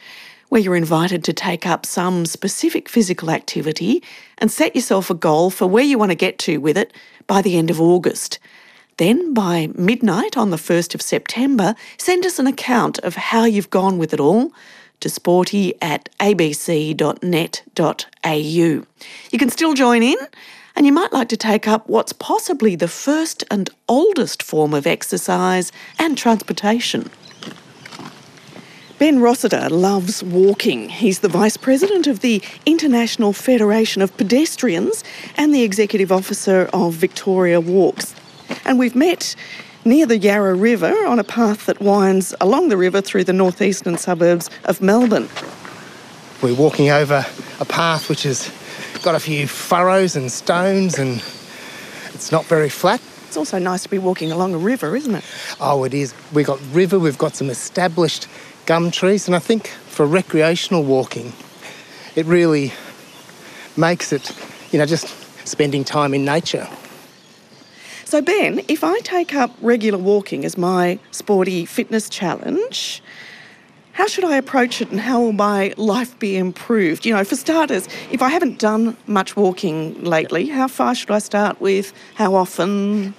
where 0.53 0.62
you're 0.62 0.75
invited 0.75 1.24
to 1.24 1.33
take 1.33 1.65
up 1.65 1.83
some 1.83 2.27
specific 2.27 2.88
physical 2.88 3.31
activity 3.31 4.03
and 4.38 4.51
set 4.51 4.75
yourself 4.75 5.10
a 5.10 5.15
goal 5.15 5.50
for 5.50 5.65
where 5.65 5.83
you 5.83 5.98
want 5.98 6.12
to 6.12 6.15
get 6.15 6.38
to 6.38 6.60
with 6.60 6.77
it 6.77 6.93
by 7.25 7.41
the 7.41 7.57
end 7.57 7.72
of 7.72 7.81
August. 7.81 8.38
Then, 8.98 9.33
by 9.33 9.72
midnight 9.74 10.38
on 10.38 10.51
the 10.51 10.57
1st 10.57 10.93
of 10.93 11.01
September, 11.01 11.74
send 11.98 12.24
us 12.24 12.38
an 12.38 12.45
account 12.45 13.00
of 13.00 13.15
how 13.15 13.45
you've 13.45 13.72
gone 13.72 13.98
with 13.98 14.13
it 14.13 14.19
all 14.19 14.53
to 15.00 15.10
sporty 15.10 15.74
at 15.81 16.07
abc.net.au. 16.19 17.00
You 19.31 19.39
can 19.39 19.50
still 19.50 19.74
join 19.74 20.03
in, 20.03 20.17
and 20.75 20.86
you 20.86 20.91
might 20.91 21.12
like 21.12 21.29
to 21.29 21.38
take 21.38 21.67
up 21.67 21.89
what's 21.89 22.13
possibly 22.13 22.75
the 22.75 22.88
first 22.88 23.43
and 23.50 23.72
oldest 23.89 24.43
form 24.43 24.75
of 24.75 24.86
exercise 24.86 25.72
and 25.98 26.15
transportation. 26.15 27.10
Ben 29.03 29.19
Rossiter 29.19 29.67
loves 29.69 30.24
walking. 30.24 30.88
He's 30.88 31.19
the 31.19 31.27
Vice 31.27 31.57
President 31.57 32.07
of 32.07 32.22
the 32.22 32.41
International 32.65 33.33
Federation 33.33 34.01
of 34.01 34.15
Pedestrians 34.15 35.03
and 35.36 35.53
the 35.53 35.62
Executive 35.63 36.10
Officer 36.10 36.69
of 36.72 36.93
Victoria 36.93 37.60
Walks. 37.60 38.15
And 38.63 38.79
we've 38.79 38.95
met 38.95 39.36
near 39.83 40.05
the 40.05 40.17
Yarra 40.17 40.55
River 40.55 41.05
on 41.05 41.19
a 41.19 41.24
path 41.25 41.65
that 41.65 41.81
winds 41.81 42.33
along 42.39 42.70
the 42.70 42.77
river 42.77 43.01
through 43.01 43.25
the 43.25 43.33
northeastern 43.33 43.98
suburbs 43.98 44.50
of 44.63 44.81
Melbourne. 44.81 45.27
We're 46.42 46.55
walking 46.55 46.89
over 46.89 47.25
a 47.59 47.66
path 47.66 48.07
which 48.07 48.24
has 48.24 48.50
got 49.03 49.16
a 49.16 49.20
few 49.20 49.48
furrows 49.48 50.16
and 50.16 50.31
stones 50.31 50.98
and 50.98 51.18
it's 52.13 52.31
not 52.31 52.46
very 52.46 52.70
flat. 52.70 53.01
It's 53.27 53.35
also 53.35 53.59
nice 53.59 53.83
to 53.83 53.89
be 53.89 53.98
walking 53.98 54.31
along 54.31 54.53
a 54.53 54.59
river, 54.59 54.96
isn't 54.96 55.16
it? 55.16 55.25
Oh, 55.59 55.83
it 55.83 55.94
is. 55.94 56.13
We've 56.31 56.46
got 56.46 56.61
river, 56.72 57.00
we've 57.00 57.18
got 57.18 57.35
some 57.35 57.50
established 57.50 58.29
gum 58.66 58.92
trees. 58.92 59.28
And 59.28 59.36
I 59.36 59.40
think 59.40 59.68
for 59.68 60.06
recreational 60.06 60.84
walking, 60.84 61.34
it 62.16 62.26
really 62.26 62.74
makes 63.76 64.14
it, 64.14 64.32
you 64.72 64.80
know, 64.80 64.86
just 64.86 65.08
spending 65.48 65.84
time 65.84 66.14
in 66.14 66.26
nature. 66.26 66.68
So, 68.06 68.22
Ben, 68.22 68.62
if 68.68 68.84
I 68.84 69.00
take 69.00 69.34
up 69.34 69.52
regular 69.62 69.98
walking 69.98 70.46
as 70.46 70.58
my 70.58 71.00
sporty 71.12 71.66
fitness 71.66 72.10
challenge, 72.10 73.02
how 73.94 74.08
should 74.08 74.24
I 74.24 74.38
approach 74.38 74.82
it 74.82 74.92
and 74.92 75.00
how 75.00 75.22
will 75.22 75.34
my 75.34 75.74
life 75.78 76.18
be 76.20 76.36
improved? 76.38 77.06
You 77.06 77.14
know, 77.14 77.24
for 77.24 77.36
starters, 77.36 77.88
if 78.12 78.22
I 78.22 78.30
haven't 78.30 78.60
done 78.60 78.98
much 79.08 79.36
walking 79.36 80.04
lately, 80.04 80.48
how 80.48 80.68
far 80.68 80.96
should 80.96 81.12
I 81.12 81.20
start 81.20 81.62
with? 81.62 81.94
How 82.16 82.36
often? 82.36 83.14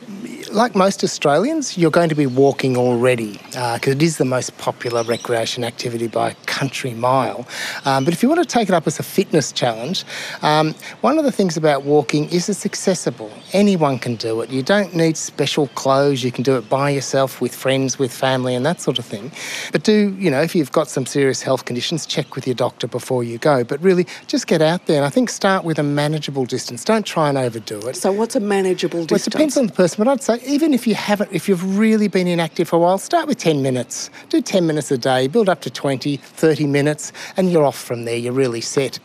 Like 0.55 0.75
most 0.75 1.05
Australians, 1.05 1.77
you're 1.77 1.90
going 1.90 2.09
to 2.09 2.14
be 2.14 2.27
walking 2.27 2.77
already 2.77 3.33
because 3.49 3.88
uh, 3.88 3.99
it 3.99 4.03
is 4.03 4.17
the 4.19 4.25
most 4.25 4.57
popular 4.59 5.03
recreation 5.03 5.64
activity 5.64 6.07
by 6.07 6.35
country 6.47 6.95
mile. 6.95 7.47
Um, 7.85 8.05
but 8.05 8.14
if 8.14 8.23
you 8.23 8.29
want 8.29 8.40
to 8.40 8.49
take 8.49 8.69
it 8.69 8.75
up 8.75 8.87
as 8.87 8.99
a 8.99 9.03
fitness 9.03 9.53
challenge, 9.53 10.05
um, 10.43 10.75
one 11.03 11.19
of 11.19 11.25
the 11.25 11.33
things 11.33 11.57
about 11.57 11.85
walking 11.85 12.29
is 12.31 12.49
it's 12.49 12.64
accessible. 12.64 13.31
Anyone 13.53 13.99
can 13.99 14.17
do 14.17 14.40
it. 14.40 14.51
You 14.51 14.62
don't 14.62 14.95
need 14.95 15.17
special 15.17 15.67
clothes. 15.69 16.25
You 16.25 16.33
can 16.33 16.43
do 16.43 16.57
it 16.57 16.69
by 16.69 16.90
yourself, 16.90 17.40
with 17.40 17.55
friends, 17.55 17.99
with 17.99 18.12
family, 18.12 18.55
and 18.55 18.64
that 18.64 18.81
sort 18.81 18.99
of 18.99 19.05
thing. 19.05 19.31
But 19.73 19.83
do, 19.85 20.17
you 20.19 20.31
know, 20.31 20.40
if 20.40 20.55
you 20.55 20.64
you've 20.64 20.73
got 20.73 20.88
some 20.88 21.05
serious 21.05 21.43
health 21.43 21.67
conditions, 21.67 22.07
check 22.07 22.35
with 22.35 22.47
your 22.47 22.55
doctor 22.55 22.87
before 22.87 23.23
you 23.23 23.37
go. 23.37 23.64
But 23.64 23.83
really, 23.83 24.07
just 24.29 24.47
get 24.47 24.62
out 24.62 24.87
there. 24.87 24.97
And 24.97 25.05
I 25.05 25.11
think 25.11 25.29
start 25.29 25.62
with 25.62 25.79
a 25.79 25.83
manageable 25.83 26.47
distance. 26.47 26.85
Don't 26.85 27.05
try 27.05 27.29
and 27.29 27.37
overdo 27.37 27.87
it. 27.88 27.97
So, 27.97 28.11
what's 28.12 28.35
a 28.35 28.40
manageable 28.40 29.05
distance? 29.05 29.11
Well, 29.11 29.27
it 29.27 29.33
depends 29.33 29.57
on 29.59 29.67
the 29.67 29.75
person. 29.75 30.03
But 30.03 30.11
I'd 30.11 30.23
say 30.23 30.40
even 30.47 30.75
if 30.75 30.87
you 30.87 30.95
haven't, 30.95 31.33
if 31.33 31.49
you've 31.49 31.79
really 31.79 32.09
been 32.09 32.27
inactive 32.27 32.69
for 32.69 32.77
a 32.77 32.79
while, 32.79 32.99
start 32.99 33.27
with 33.27 33.39
10 33.39 33.63
minutes. 33.63 34.11
Do 34.29 34.41
10 34.41 34.67
minutes 34.67 34.91
a 34.91 34.99
day, 34.99 35.29
build 35.29 35.49
up 35.49 35.61
to 35.63 35.71
20, 35.71 36.17
30 36.17 36.67
minutes, 36.67 37.13
and 37.37 37.51
you're 37.51 37.65
off 37.65 37.79
from 37.79 38.05
there. 38.05 38.17
You're 38.17 38.33
really 38.33 38.61
set. 38.61 38.99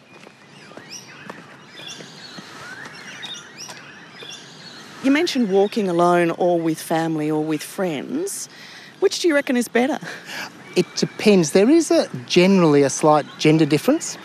You 5.04 5.12
mentioned 5.12 5.49
walking 5.49 5.88
alone 5.88 6.32
or 6.32 6.60
with 6.60 6.82
family 6.82 7.32
or 7.32 7.43
with 7.43 7.63
friends. 7.63 8.49
Which 8.99 9.19
do 9.19 9.30
you 9.30 9.36
reckon 9.36 9.56
is 9.56 9.69
better? 9.69 9.97
It 10.75 10.86
depends. 10.97 11.52
There 11.52 11.69
is 11.69 11.89
a 11.89 12.10
generally 12.28 12.84
a 12.84 12.89
slight 12.89 13.25
gender 13.38 13.65
difference. 13.65 14.17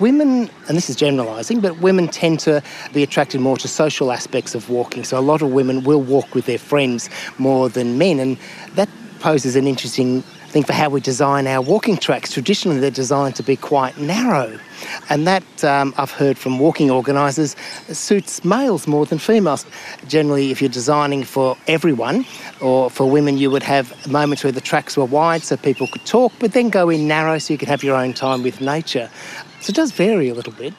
Women, 0.00 0.48
and 0.68 0.76
this 0.76 0.88
is 0.88 0.96
generalising, 0.96 1.60
but 1.60 1.78
women 1.78 2.08
tend 2.08 2.40
to 2.40 2.62
be 2.92 3.02
attracted 3.02 3.40
more 3.40 3.56
to 3.56 3.68
social 3.68 4.12
aspects 4.12 4.54
of 4.54 4.70
walking. 4.70 5.02
So 5.04 5.18
a 5.18 5.20
lot 5.20 5.42
of 5.42 5.50
women 5.52 5.82
will 5.82 6.00
walk 6.00 6.34
with 6.34 6.46
their 6.46 6.58
friends 6.58 7.10
more 7.38 7.68
than 7.68 7.98
men, 7.98 8.20
and 8.20 8.38
that 8.74 8.88
poses 9.18 9.56
an 9.56 9.66
interesting 9.66 10.22
thing 10.48 10.64
for 10.64 10.72
how 10.72 10.88
we 10.88 11.00
design 11.00 11.46
our 11.46 11.60
walking 11.60 11.96
tracks. 11.96 12.32
Traditionally, 12.32 12.80
they're 12.80 12.90
designed 12.90 13.36
to 13.36 13.42
be 13.42 13.56
quite 13.56 13.98
narrow. 13.98 14.58
And 15.10 15.26
that, 15.26 15.64
um, 15.64 15.92
I've 15.96 16.10
heard 16.10 16.38
from 16.38 16.58
walking 16.58 16.90
organisers, 16.90 17.54
suits 17.92 18.44
males 18.44 18.86
more 18.86 19.06
than 19.06 19.18
females. 19.18 19.66
Generally, 20.06 20.50
if 20.50 20.60
you're 20.62 20.70
designing 20.70 21.24
for 21.24 21.56
everyone 21.66 22.24
or 22.60 22.90
for 22.90 23.10
women, 23.10 23.38
you 23.38 23.50
would 23.50 23.62
have 23.62 24.06
moments 24.06 24.42
where 24.44 24.52
the 24.52 24.60
tracks 24.60 24.96
were 24.96 25.04
wide 25.04 25.42
so 25.42 25.56
people 25.56 25.86
could 25.88 26.06
talk, 26.06 26.32
but 26.38 26.52
then 26.52 26.70
go 26.70 26.88
in 26.88 27.06
narrow 27.06 27.38
so 27.38 27.52
you 27.52 27.58
could 27.58 27.68
have 27.68 27.82
your 27.82 27.96
own 27.96 28.14
time 28.14 28.42
with 28.42 28.60
nature. 28.60 29.10
So 29.60 29.70
it 29.70 29.76
does 29.76 29.92
vary 29.92 30.28
a 30.28 30.34
little 30.34 30.52
bit. 30.52 30.72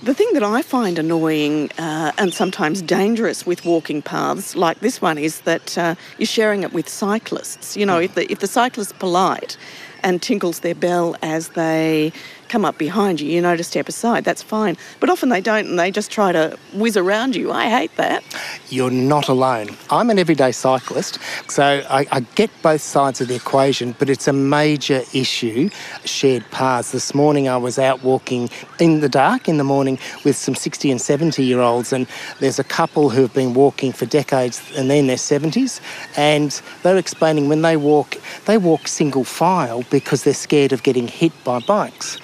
The 0.00 0.14
thing 0.14 0.28
that 0.34 0.44
I 0.44 0.62
find 0.62 0.96
annoying 0.96 1.72
uh, 1.76 2.12
and 2.18 2.32
sometimes 2.32 2.82
dangerous 2.82 3.44
with 3.44 3.64
walking 3.64 4.00
paths 4.00 4.54
like 4.54 4.78
this 4.78 5.02
one 5.02 5.18
is 5.18 5.40
that 5.40 5.76
uh, 5.76 5.96
you're 6.18 6.26
sharing 6.26 6.62
it 6.62 6.72
with 6.72 6.88
cyclists. 6.88 7.76
You 7.76 7.84
know, 7.84 7.98
if 7.98 8.14
the 8.14 8.30
if 8.30 8.38
the 8.38 8.46
cyclist's 8.46 8.92
polite 8.92 9.56
and 10.04 10.22
tinkles 10.22 10.60
their 10.60 10.76
bell 10.76 11.16
as 11.20 11.48
they 11.50 12.12
come 12.48 12.64
up 12.64 12.78
behind 12.78 13.20
you, 13.20 13.30
you 13.30 13.40
know 13.40 13.56
to 13.56 13.64
step 13.64 13.88
aside, 13.88 14.24
that's 14.24 14.42
fine. 14.42 14.76
But 15.00 15.10
often 15.10 15.28
they 15.28 15.40
don't 15.40 15.66
and 15.66 15.78
they 15.78 15.90
just 15.90 16.10
try 16.10 16.32
to 16.32 16.58
whiz 16.74 16.96
around 16.96 17.36
you. 17.36 17.52
I 17.52 17.68
hate 17.68 17.94
that. 17.96 18.24
You're 18.68 18.90
not 18.90 19.28
alone. 19.28 19.76
I'm 19.90 20.10
an 20.10 20.18
everyday 20.18 20.52
cyclist, 20.52 21.18
so 21.48 21.82
I, 21.88 22.06
I 22.10 22.20
get 22.20 22.50
both 22.62 22.80
sides 22.80 23.20
of 23.20 23.28
the 23.28 23.34
equation, 23.34 23.94
but 23.98 24.08
it's 24.10 24.28
a 24.28 24.32
major 24.32 25.02
issue, 25.12 25.70
shared 26.04 26.48
paths. 26.50 26.92
This 26.92 27.14
morning 27.14 27.48
I 27.48 27.56
was 27.56 27.78
out 27.78 28.02
walking 28.02 28.50
in 28.78 29.00
the 29.00 29.08
dark 29.08 29.48
in 29.48 29.58
the 29.58 29.64
morning 29.64 29.98
with 30.24 30.36
some 30.36 30.54
60 30.54 30.90
and 30.90 31.00
70 31.00 31.42
year 31.42 31.60
olds, 31.60 31.92
and 31.92 32.06
there's 32.40 32.58
a 32.58 32.64
couple 32.64 33.10
who've 33.10 33.32
been 33.32 33.54
walking 33.54 33.92
for 33.92 34.06
decades 34.06 34.62
and 34.76 34.90
they're 34.90 34.98
in 34.98 35.06
their 35.06 35.16
70s, 35.16 35.80
and 36.16 36.60
they're 36.82 36.98
explaining 36.98 37.48
when 37.48 37.62
they 37.62 37.76
walk, 37.76 38.16
they 38.46 38.58
walk 38.58 38.88
single 38.88 39.24
file 39.24 39.84
because 39.90 40.24
they're 40.24 40.34
scared 40.34 40.72
of 40.72 40.82
getting 40.82 41.08
hit 41.08 41.32
by 41.44 41.58
bikes. 41.60 42.18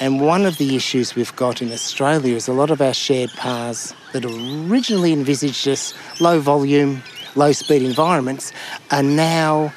And 0.00 0.18
one 0.22 0.46
of 0.46 0.56
the 0.56 0.74
issues 0.74 1.14
we've 1.14 1.34
got 1.36 1.60
in 1.60 1.70
Australia 1.72 2.34
is 2.34 2.48
a 2.48 2.54
lot 2.54 2.70
of 2.70 2.80
our 2.80 2.94
shared 2.94 3.30
paths 3.32 3.94
that 4.12 4.24
originally 4.24 5.12
envisaged 5.12 5.68
as 5.68 5.92
low 6.20 6.40
volume, 6.40 7.02
low 7.36 7.52
speed 7.52 7.82
environments 7.82 8.50
are 8.90 9.02
now 9.02 9.70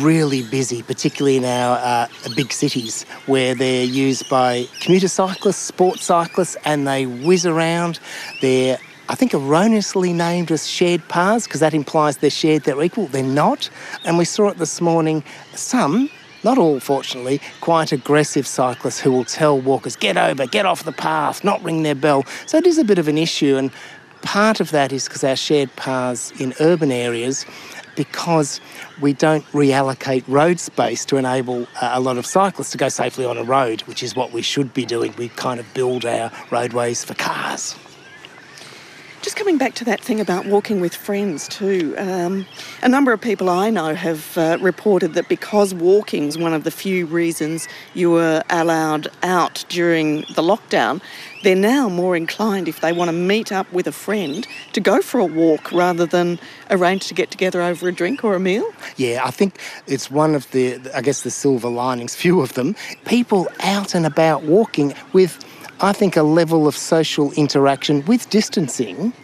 really 0.00 0.42
busy, 0.42 0.82
particularly 0.82 1.36
in 1.36 1.44
our 1.44 1.78
uh, 1.78 2.08
big 2.34 2.52
cities 2.52 3.04
where 3.26 3.54
they're 3.54 3.84
used 3.84 4.28
by 4.28 4.66
commuter 4.80 5.06
cyclists, 5.06 5.58
sports 5.58 6.04
cyclists, 6.04 6.56
and 6.64 6.88
they 6.88 7.06
whiz 7.06 7.46
around. 7.46 8.00
They're 8.40 8.76
I 9.08 9.16
think 9.16 9.34
erroneously 9.34 10.12
named 10.12 10.52
as 10.52 10.68
shared 10.68 11.06
paths 11.08 11.44
because 11.44 11.58
that 11.58 11.74
implies 11.74 12.18
they're 12.18 12.30
shared, 12.30 12.62
they're 12.62 12.80
equal. 12.80 13.08
They're 13.08 13.24
not. 13.24 13.68
And 14.04 14.16
we 14.18 14.24
saw 14.24 14.50
it 14.50 14.58
this 14.58 14.80
morning. 14.80 15.24
Some, 15.52 16.08
not 16.42 16.58
all 16.58 16.80
fortunately, 16.80 17.40
quite 17.60 17.92
aggressive 17.92 18.46
cyclists 18.46 19.00
who 19.00 19.12
will 19.12 19.24
tell 19.24 19.60
walkers, 19.60 19.96
get 19.96 20.16
over, 20.16 20.46
get 20.46 20.66
off 20.66 20.84
the 20.84 20.92
path, 20.92 21.44
not 21.44 21.62
ring 21.62 21.82
their 21.82 21.94
bell. 21.94 22.24
So 22.46 22.58
it 22.58 22.66
is 22.66 22.78
a 22.78 22.84
bit 22.84 22.98
of 22.98 23.08
an 23.08 23.18
issue. 23.18 23.56
And 23.56 23.70
part 24.22 24.60
of 24.60 24.70
that 24.70 24.92
is 24.92 25.04
because 25.04 25.24
our 25.24 25.36
shared 25.36 25.74
paths 25.76 26.30
in 26.40 26.54
urban 26.60 26.92
areas 26.92 27.46
because 27.96 28.60
we 29.00 29.12
don't 29.12 29.44
reallocate 29.52 30.24
road 30.26 30.60
space 30.60 31.04
to 31.04 31.16
enable 31.16 31.66
uh, 31.80 31.90
a 31.92 32.00
lot 32.00 32.16
of 32.16 32.24
cyclists 32.24 32.70
to 32.70 32.78
go 32.78 32.88
safely 32.88 33.24
on 33.24 33.36
a 33.36 33.42
road, 33.42 33.82
which 33.82 34.02
is 34.02 34.14
what 34.16 34.32
we 34.32 34.42
should 34.42 34.72
be 34.72 34.86
doing. 34.86 35.14
We 35.18 35.28
kind 35.28 35.60
of 35.60 35.74
build 35.74 36.06
our 36.06 36.30
roadways 36.50 37.04
for 37.04 37.14
cars. 37.14 37.76
Just 39.22 39.36
coming 39.36 39.58
back 39.58 39.74
to 39.74 39.84
that 39.84 40.00
thing 40.00 40.18
about 40.18 40.46
walking 40.46 40.80
with 40.80 40.94
friends 40.94 41.46
too, 41.46 41.94
um, 41.98 42.46
a 42.82 42.88
number 42.88 43.12
of 43.12 43.20
people 43.20 43.50
I 43.50 43.68
know 43.68 43.94
have 43.94 44.38
uh, 44.38 44.56
reported 44.62 45.12
that 45.12 45.28
because 45.28 45.74
walking's 45.74 46.38
one 46.38 46.54
of 46.54 46.64
the 46.64 46.70
few 46.70 47.04
reasons 47.04 47.68
you 47.92 48.10
were 48.10 48.42
allowed 48.48 49.08
out 49.22 49.66
during 49.68 50.22
the 50.22 50.42
lockdown, 50.42 51.02
they're 51.42 51.54
now 51.54 51.90
more 51.90 52.16
inclined 52.16 52.66
if 52.66 52.80
they 52.80 52.94
want 52.94 53.10
to 53.10 53.12
meet 53.12 53.52
up 53.52 53.70
with 53.74 53.86
a 53.86 53.92
friend 53.92 54.46
to 54.72 54.80
go 54.80 55.02
for 55.02 55.20
a 55.20 55.26
walk 55.26 55.70
rather 55.70 56.06
than 56.06 56.38
arrange 56.70 57.06
to 57.08 57.14
get 57.14 57.30
together 57.30 57.60
over 57.60 57.88
a 57.88 57.92
drink 57.92 58.24
or 58.24 58.34
a 58.34 58.40
meal. 58.40 58.72
Yeah, 58.96 59.20
I 59.22 59.30
think 59.30 59.58
it's 59.86 60.10
one 60.10 60.34
of 60.34 60.50
the, 60.52 60.80
I 60.94 61.02
guess, 61.02 61.24
the 61.24 61.30
silver 61.30 61.68
linings, 61.68 62.14
few 62.14 62.40
of 62.40 62.54
them. 62.54 62.74
People 63.04 63.48
out 63.60 63.94
and 63.94 64.06
about 64.06 64.44
walking 64.44 64.94
with 65.12 65.44
I 65.82 65.92
think, 65.92 66.16
a 66.16 66.22
level 66.22 66.68
of 66.68 66.76
social 66.76 67.32
interaction 67.32 68.04
with 68.04 68.28
distancing 68.28 69.14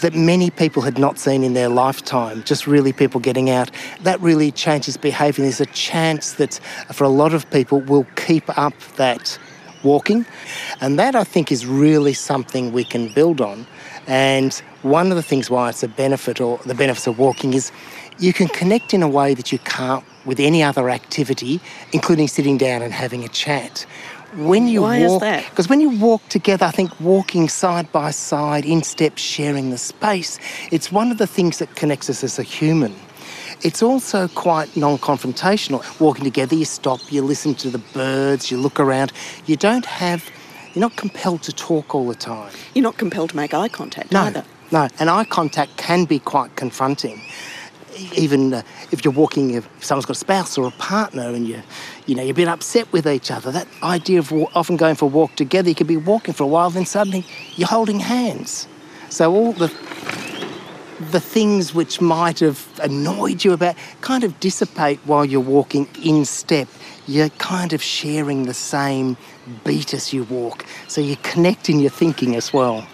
that 0.00 0.14
many 0.14 0.48
people 0.48 0.80
had 0.80 0.98
not 0.98 1.18
seen 1.18 1.44
in 1.44 1.52
their 1.52 1.68
lifetime, 1.68 2.42
just 2.44 2.66
really 2.66 2.94
people 2.94 3.20
getting 3.20 3.50
out. 3.50 3.70
That 4.04 4.18
really 4.22 4.50
changes 4.50 4.96
behaviour. 4.96 5.42
There's 5.42 5.60
a 5.60 5.66
chance 5.66 6.32
that 6.34 6.60
for 6.92 7.04
a 7.04 7.10
lot 7.10 7.34
of 7.34 7.50
people 7.50 7.80
will 7.82 8.06
keep 8.16 8.48
up 8.58 8.72
that 8.96 9.38
walking. 9.82 10.24
And 10.80 10.98
that 10.98 11.14
I 11.14 11.24
think 11.24 11.52
is 11.52 11.66
really 11.66 12.14
something 12.14 12.72
we 12.72 12.84
can 12.84 13.12
build 13.12 13.42
on. 13.42 13.66
And 14.06 14.54
one 14.80 15.10
of 15.10 15.16
the 15.16 15.22
things 15.22 15.50
why 15.50 15.68
it's 15.68 15.82
a 15.82 15.88
benefit 15.88 16.40
or 16.40 16.58
the 16.64 16.74
benefits 16.74 17.06
of 17.06 17.18
walking 17.18 17.52
is 17.52 17.70
you 18.18 18.32
can 18.32 18.48
connect 18.48 18.94
in 18.94 19.02
a 19.02 19.08
way 19.08 19.34
that 19.34 19.52
you 19.52 19.58
can't 19.60 20.04
with 20.24 20.40
any 20.40 20.62
other 20.62 20.90
activity, 20.90 21.60
including 21.92 22.28
sitting 22.28 22.56
down 22.56 22.82
and 22.82 22.92
having 22.92 23.24
a 23.24 23.28
chat 23.28 23.86
when 24.34 24.68
you 24.68 24.82
Why 24.82 25.06
walk, 25.06 25.22
Because 25.22 25.68
when 25.68 25.80
you 25.80 25.90
walk 25.90 26.26
together, 26.28 26.66
I 26.66 26.70
think 26.70 26.98
walking 27.00 27.48
side 27.48 27.90
by 27.92 28.10
side, 28.10 28.64
in 28.64 28.82
step, 28.82 29.16
sharing 29.16 29.70
the 29.70 29.78
space, 29.78 30.38
it's 30.70 30.92
one 30.92 31.10
of 31.10 31.18
the 31.18 31.26
things 31.26 31.58
that 31.58 31.74
connects 31.76 32.10
us 32.10 32.22
as 32.22 32.38
a 32.38 32.42
human. 32.42 32.94
It's 33.62 33.82
also 33.82 34.28
quite 34.28 34.76
non 34.76 34.98
confrontational. 34.98 35.82
Walking 36.00 36.24
together, 36.24 36.54
you 36.54 36.64
stop, 36.64 37.00
you 37.10 37.22
listen 37.22 37.54
to 37.56 37.70
the 37.70 37.78
birds, 37.78 38.50
you 38.50 38.58
look 38.58 38.78
around. 38.78 39.12
You 39.46 39.56
don't 39.56 39.86
have, 39.86 40.30
you're 40.74 40.82
not 40.82 40.96
compelled 40.96 41.42
to 41.44 41.52
talk 41.52 41.94
all 41.94 42.06
the 42.06 42.14
time. 42.14 42.52
You're 42.74 42.84
not 42.84 42.98
compelled 42.98 43.30
to 43.30 43.36
make 43.36 43.54
eye 43.54 43.68
contact 43.68 44.12
no, 44.12 44.22
either. 44.22 44.44
No, 44.70 44.88
and 45.00 45.10
eye 45.10 45.24
contact 45.24 45.76
can 45.76 46.04
be 46.04 46.18
quite 46.18 46.54
confronting 46.54 47.20
even 48.16 48.54
uh, 48.54 48.62
if 48.90 49.04
you're 49.04 49.12
walking, 49.12 49.54
if 49.54 49.84
someone's 49.84 50.06
got 50.06 50.16
a 50.16 50.20
spouse 50.20 50.56
or 50.58 50.68
a 50.68 50.72
partner 50.72 51.28
and 51.28 51.46
you, 51.46 51.62
you 52.06 52.14
know, 52.14 52.22
you're 52.22 52.32
a 52.32 52.34
bit 52.34 52.48
upset 52.48 52.90
with 52.92 53.06
each 53.06 53.30
other, 53.30 53.50
that 53.52 53.68
idea 53.82 54.18
of 54.18 54.32
often 54.54 54.76
going 54.76 54.94
for 54.94 55.06
a 55.06 55.08
walk 55.08 55.34
together, 55.36 55.68
you 55.68 55.74
could 55.74 55.86
be 55.86 55.96
walking 55.96 56.34
for 56.34 56.44
a 56.44 56.46
while, 56.46 56.70
then 56.70 56.86
suddenly 56.86 57.24
you're 57.56 57.68
holding 57.68 58.00
hands. 58.00 58.68
So 59.08 59.34
all 59.34 59.52
the 59.52 59.68
the 61.12 61.20
things 61.20 61.72
which 61.72 62.00
might 62.00 62.40
have 62.40 62.66
annoyed 62.82 63.44
you 63.44 63.52
about 63.52 63.76
kind 64.00 64.24
of 64.24 64.38
dissipate 64.40 64.98
while 65.04 65.24
you're 65.24 65.40
walking 65.40 65.86
in 66.02 66.24
step. 66.24 66.68
You're 67.06 67.28
kind 67.30 67.72
of 67.72 67.80
sharing 67.80 68.46
the 68.46 68.54
same 68.54 69.16
beat 69.64 69.94
as 69.94 70.12
you 70.12 70.24
walk. 70.24 70.66
So 70.88 71.00
you 71.00 71.16
connect 71.16 71.70
in 71.70 71.78
your 71.78 71.90
thinking 71.90 72.34
as 72.34 72.52
well. 72.52 72.86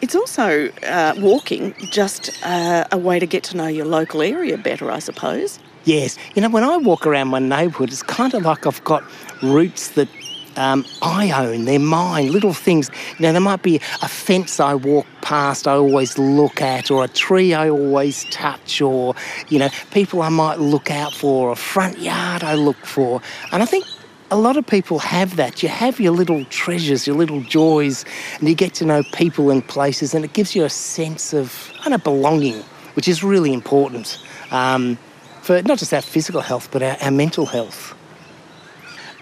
It's 0.00 0.14
also 0.14 0.68
uh, 0.82 1.14
walking 1.18 1.74
just 1.90 2.30
uh, 2.44 2.86
a 2.92 2.98
way 2.98 3.18
to 3.18 3.26
get 3.26 3.42
to 3.44 3.56
know 3.56 3.66
your 3.66 3.86
local 3.86 4.22
area 4.22 4.58
better, 4.58 4.90
I 4.90 4.98
suppose. 4.98 5.58
Yes. 5.84 6.18
You 6.34 6.42
know, 6.42 6.50
when 6.50 6.64
I 6.64 6.76
walk 6.76 7.06
around 7.06 7.28
my 7.28 7.38
neighbourhood, 7.38 7.90
it's 7.90 8.02
kind 8.02 8.34
of 8.34 8.42
like 8.42 8.66
I've 8.66 8.82
got 8.84 9.04
roots 9.42 9.90
that 9.90 10.08
um, 10.56 10.84
I 11.02 11.30
own, 11.30 11.64
they're 11.64 11.78
mine, 11.78 12.32
little 12.32 12.52
things. 12.52 12.90
You 13.18 13.22
know, 13.22 13.32
there 13.32 13.40
might 13.40 13.62
be 13.62 13.76
a 14.02 14.08
fence 14.08 14.58
I 14.58 14.74
walk 14.74 15.06
past, 15.22 15.68
I 15.68 15.72
always 15.72 16.18
look 16.18 16.60
at, 16.60 16.90
or 16.90 17.04
a 17.04 17.08
tree 17.08 17.54
I 17.54 17.68
always 17.68 18.24
touch, 18.30 18.80
or, 18.80 19.14
you 19.48 19.58
know, 19.58 19.68
people 19.92 20.22
I 20.22 20.28
might 20.28 20.58
look 20.58 20.90
out 20.90 21.12
for, 21.12 21.52
a 21.52 21.56
front 21.56 21.98
yard 21.98 22.42
I 22.42 22.54
look 22.54 22.84
for. 22.84 23.20
And 23.52 23.62
I 23.62 23.66
think 23.66 23.84
a 24.30 24.36
lot 24.36 24.56
of 24.56 24.66
people 24.66 24.98
have 24.98 25.36
that. 25.36 25.62
You 25.62 25.68
have 25.68 26.00
your 26.00 26.12
little 26.12 26.44
treasures, 26.46 27.06
your 27.06 27.16
little 27.16 27.42
joys, 27.42 28.04
and 28.38 28.48
you 28.48 28.54
get 28.54 28.74
to 28.74 28.84
know 28.84 29.02
people 29.12 29.50
and 29.50 29.66
places, 29.66 30.14
and 30.14 30.24
it 30.24 30.32
gives 30.32 30.54
you 30.56 30.64
a 30.64 30.70
sense 30.70 31.32
of 31.32 31.72
kind 31.82 31.94
of 31.94 32.02
belonging, 32.02 32.62
which 32.94 33.08
is 33.08 33.22
really 33.22 33.52
important 33.52 34.18
um, 34.50 34.98
for 35.42 35.62
not 35.62 35.78
just 35.78 35.92
our 35.94 36.02
physical 36.02 36.40
health, 36.40 36.68
but 36.72 36.82
our, 36.82 36.96
our 37.02 37.10
mental 37.10 37.46
health. 37.46 37.94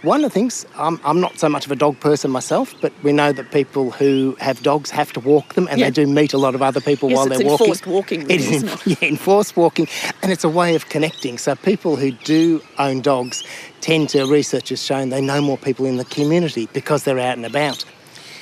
One 0.04 0.22
of 0.22 0.30
the 0.30 0.34
things, 0.34 0.66
I'm, 0.76 1.00
I'm 1.02 1.18
not 1.18 1.38
so 1.38 1.48
much 1.48 1.64
of 1.64 1.72
a 1.72 1.76
dog 1.76 1.98
person 1.98 2.30
myself, 2.30 2.74
but 2.82 2.92
we 3.02 3.10
know 3.10 3.32
that 3.32 3.50
people 3.52 3.90
who 3.90 4.36
have 4.38 4.62
dogs 4.62 4.90
have 4.90 5.14
to 5.14 5.20
walk 5.20 5.54
them 5.54 5.66
and 5.70 5.80
Yeah. 5.80 5.86
they 5.86 5.92
do 5.92 6.06
meet 6.06 6.34
a 6.34 6.38
lot 6.38 6.54
of 6.54 6.60
other 6.60 6.82
people 6.82 7.08
Yes, 7.08 7.16
while 7.16 7.26
they're 7.26 7.38
walking. 7.38 7.70
It's 7.70 7.80
enforced 7.80 7.86
walking, 7.86 8.22
It 8.30 8.40
is 8.42 8.50
isn't 8.62 8.68
en- 8.86 8.96
yeah, 9.00 9.08
enforced 9.08 9.56
walking, 9.56 9.88
and 10.22 10.30
it's 10.30 10.44
a 10.44 10.48
way 10.50 10.74
of 10.74 10.90
connecting. 10.90 11.38
So 11.38 11.56
people 11.56 11.96
who 11.96 12.10
do 12.10 12.60
own 12.78 13.00
dogs 13.00 13.44
tend 13.80 14.10
to, 14.10 14.26
research 14.26 14.68
has 14.68 14.82
shown, 14.84 15.08
they 15.08 15.22
know 15.22 15.40
more 15.40 15.56
people 15.56 15.86
in 15.86 15.96
the 15.96 16.04
community 16.04 16.68
because 16.74 17.04
they're 17.04 17.18
out 17.18 17.38
and 17.38 17.46
about. 17.46 17.86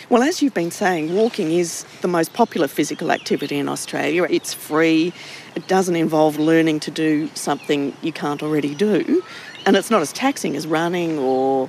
Well, 0.08 0.22
as 0.24 0.42
you've 0.42 0.52
been 0.54 0.72
saying, 0.72 1.14
walking 1.14 1.52
is 1.52 1.84
the 2.00 2.08
most 2.08 2.32
popular 2.34 2.66
physical 2.68 3.12
activity 3.12 3.56
in 3.56 3.68
Australia. 3.68 4.26
It's 4.28 4.52
free, 4.52 5.12
it 5.54 5.68
doesn't 5.68 5.96
involve 5.96 6.38
learning 6.38 6.80
to 6.80 6.90
do 6.90 7.30
something 7.34 7.96
you 8.02 8.12
can't 8.12 8.42
already 8.42 8.74
do, 8.74 9.22
and 9.66 9.76
it's 9.76 9.90
not 9.90 10.02
as 10.02 10.12
taxing 10.12 10.56
as 10.56 10.66
running 10.66 11.18
or 11.18 11.68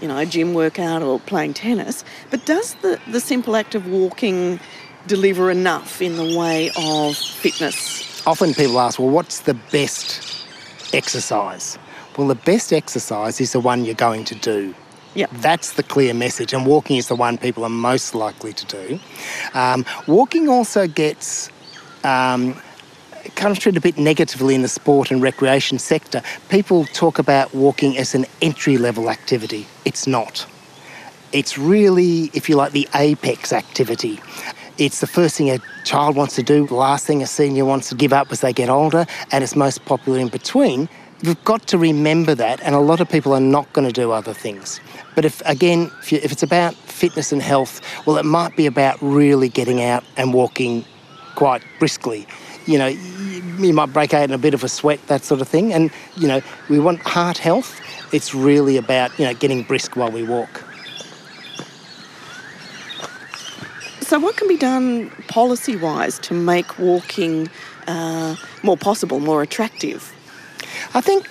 you 0.00 0.08
know, 0.08 0.18
a 0.18 0.26
gym 0.26 0.54
workout 0.54 1.02
or 1.02 1.20
playing 1.20 1.54
tennis. 1.54 2.04
But 2.30 2.44
does 2.44 2.74
the, 2.76 3.00
the 3.10 3.20
simple 3.20 3.56
act 3.56 3.74
of 3.74 3.86
walking 3.86 4.60
deliver 5.06 5.50
enough 5.50 6.02
in 6.02 6.16
the 6.16 6.36
way 6.36 6.70
of 6.76 7.16
fitness? 7.16 8.26
Often 8.26 8.54
people 8.54 8.78
ask, 8.80 8.98
well, 8.98 9.08
what's 9.08 9.40
the 9.40 9.54
best 9.54 10.44
exercise? 10.92 11.78
Well, 12.16 12.28
the 12.28 12.34
best 12.34 12.72
exercise 12.72 13.40
is 13.40 13.52
the 13.52 13.60
one 13.60 13.84
you're 13.84 13.94
going 13.94 14.24
to 14.24 14.34
do. 14.34 14.74
Yeah. 15.14 15.26
That's 15.32 15.72
the 15.72 15.82
clear 15.82 16.12
message, 16.12 16.52
and 16.52 16.66
walking 16.66 16.96
is 16.96 17.08
the 17.08 17.14
one 17.14 17.38
people 17.38 17.64
are 17.64 17.70
most 17.70 18.14
likely 18.14 18.52
to 18.52 18.66
do. 18.66 19.00
Um, 19.54 19.86
walking 20.06 20.46
also 20.46 20.86
gets 20.86 21.50
um, 22.04 22.60
of 23.28 23.58
treated 23.58 23.76
a 23.76 23.80
bit 23.80 23.98
negatively 23.98 24.54
in 24.54 24.62
the 24.62 24.68
sport 24.68 25.10
and 25.10 25.22
recreation 25.22 25.78
sector. 25.78 26.22
People 26.48 26.84
talk 26.86 27.18
about 27.18 27.54
walking 27.54 27.96
as 27.96 28.14
an 28.14 28.26
entry 28.42 28.78
level 28.78 29.10
activity. 29.10 29.66
It's 29.84 30.06
not. 30.06 30.46
It's 31.32 31.58
really, 31.58 32.30
if 32.32 32.48
you 32.48 32.56
like, 32.56 32.72
the 32.72 32.88
apex 32.94 33.52
activity. 33.52 34.20
It's 34.78 35.00
the 35.00 35.06
first 35.06 35.36
thing 35.36 35.50
a 35.50 35.58
child 35.84 36.16
wants 36.16 36.34
to 36.36 36.42
do, 36.42 36.66
the 36.66 36.74
last 36.74 37.06
thing 37.06 37.22
a 37.22 37.26
senior 37.26 37.64
wants 37.64 37.88
to 37.88 37.94
give 37.94 38.12
up 38.12 38.30
as 38.30 38.40
they 38.40 38.52
get 38.52 38.68
older, 38.68 39.06
and 39.32 39.42
it's 39.42 39.56
most 39.56 39.84
popular 39.84 40.18
in 40.18 40.28
between. 40.28 40.88
You've 41.22 41.42
got 41.44 41.66
to 41.68 41.78
remember 41.78 42.34
that, 42.34 42.60
and 42.62 42.74
a 42.74 42.80
lot 42.80 43.00
of 43.00 43.08
people 43.08 43.32
are 43.32 43.40
not 43.40 43.72
going 43.72 43.86
to 43.86 43.92
do 43.92 44.12
other 44.12 44.34
things. 44.34 44.80
But 45.14 45.24
if, 45.24 45.40
again, 45.46 45.90
if, 46.02 46.12
you, 46.12 46.20
if 46.22 46.30
it's 46.30 46.42
about 46.42 46.74
fitness 46.74 47.32
and 47.32 47.40
health, 47.40 47.80
well, 48.06 48.18
it 48.18 48.26
might 48.26 48.54
be 48.54 48.66
about 48.66 48.98
really 49.00 49.48
getting 49.48 49.82
out 49.82 50.04
and 50.18 50.34
walking 50.34 50.84
quite 51.36 51.62
briskly. 51.78 52.26
You 52.66 52.78
know, 52.78 52.86
you, 52.86 53.72
might 53.72 53.92
break 53.92 54.12
out 54.12 54.24
in 54.24 54.32
a 54.32 54.38
bit 54.38 54.54
of 54.54 54.64
a 54.64 54.68
sweat, 54.68 55.04
that 55.06 55.24
sort 55.24 55.40
of 55.40 55.48
thing. 55.48 55.72
And, 55.72 55.90
you 56.16 56.26
know, 56.26 56.40
we 56.68 56.78
want 56.78 57.00
heart 57.00 57.38
health. 57.38 57.80
It's 58.12 58.34
really 58.34 58.76
about, 58.76 59.16
you 59.18 59.24
know, 59.24 59.34
getting 59.34 59.62
brisk 59.62 59.96
while 59.96 60.10
we 60.10 60.22
walk. 60.22 60.64
So, 64.00 64.20
what 64.20 64.36
can 64.36 64.46
be 64.46 64.56
done 64.56 65.10
policy 65.28 65.76
wise 65.76 66.18
to 66.20 66.34
make 66.34 66.78
walking 66.78 67.48
uh, 67.88 68.36
more 68.62 68.76
possible, 68.76 69.18
more 69.18 69.42
attractive? 69.42 70.12
I 70.94 71.00
think, 71.00 71.28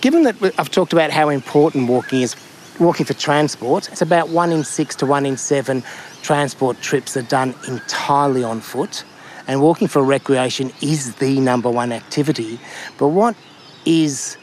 given 0.00 0.22
that 0.22 0.36
I've 0.58 0.70
talked 0.70 0.92
about 0.92 1.10
how 1.10 1.28
important 1.28 1.88
walking 1.88 2.22
is, 2.22 2.36
walking 2.78 3.06
for 3.06 3.14
transport, 3.14 3.88
it's 3.90 4.02
about 4.02 4.28
one 4.28 4.52
in 4.52 4.62
six 4.62 4.94
to 4.96 5.06
one 5.06 5.26
in 5.26 5.36
seven 5.36 5.82
transport 6.22 6.80
trips 6.80 7.16
are 7.16 7.22
done 7.22 7.54
entirely 7.68 8.42
on 8.42 8.60
foot. 8.60 9.04
And 9.48 9.62
walking 9.62 9.88
for 9.88 10.02
recreation 10.02 10.72
is 10.80 11.14
the 11.16 11.40
number 11.40 11.70
one 11.70 11.92
activity. 11.92 12.58
But 12.98 13.08
what 13.08 13.36
is 13.84 14.36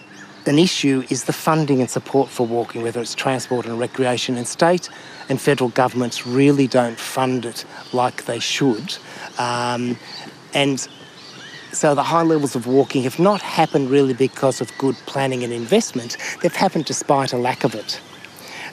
an 0.46 0.60
issue 0.60 1.04
is 1.10 1.26
the 1.26 1.34
funding 1.34 1.80
and 1.80 1.90
support 1.90 2.30
for 2.30 2.46
walking, 2.46 2.82
whether 2.82 3.02
it's 3.02 3.16
transport 3.16 3.66
and 3.66 3.80
recreation, 3.80 4.38
and 4.38 4.48
state 4.48 4.90
and 5.30 5.40
federal 5.40 5.70
governments 5.70 6.28
really 6.28 6.68
don't 6.68 7.00
fund 7.00 7.46
it 7.46 7.66
like 7.94 8.26
they 8.26 8.40
should. 8.40 8.98
Um, 9.38 9.98
and 10.54 10.88
so 11.72 11.96
the 11.96 12.04
high 12.04 12.24
levels 12.24 12.56
of 12.56 12.68
walking 12.68 13.04
have 13.04 13.20
not 13.20 13.42
happened 13.42 13.90
really 13.90 14.14
because 14.14 14.62
of 14.62 14.72
good 14.78 14.96
planning 15.06 15.44
and 15.44 15.52
investment, 15.52 16.18
they've 16.42 16.56
happened 16.56 16.86
despite 16.86 17.34
a 17.34 17.38
lack 17.38 17.64
of 17.64 17.74
it. 17.74 18.00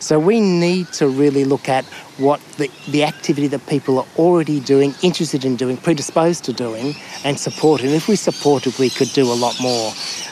So 0.01 0.19
we 0.19 0.41
need 0.41 0.89
to 0.95 1.09
really 1.09 1.45
look 1.45 1.69
at 1.69 1.85
what 2.17 2.41
the, 2.57 2.71
the 2.89 3.05
activity 3.05 3.47
that 3.49 3.67
people 3.67 3.99
are 3.99 4.07
already 4.17 4.59
doing, 4.59 4.95
interested 5.03 5.45
in 5.45 5.57
doing, 5.57 5.77
predisposed 5.77 6.43
to 6.45 6.55
doing, 6.55 6.95
and 7.23 7.39
support. 7.39 7.83
And 7.83 7.91
if 7.91 8.09
we 8.09 8.17
support 8.17 8.67
it, 8.67 8.79
we 8.79 8.89
could 8.89 9.09
do 9.09 9.31
a 9.31 9.35
lot 9.35 9.61
more. 9.61 9.91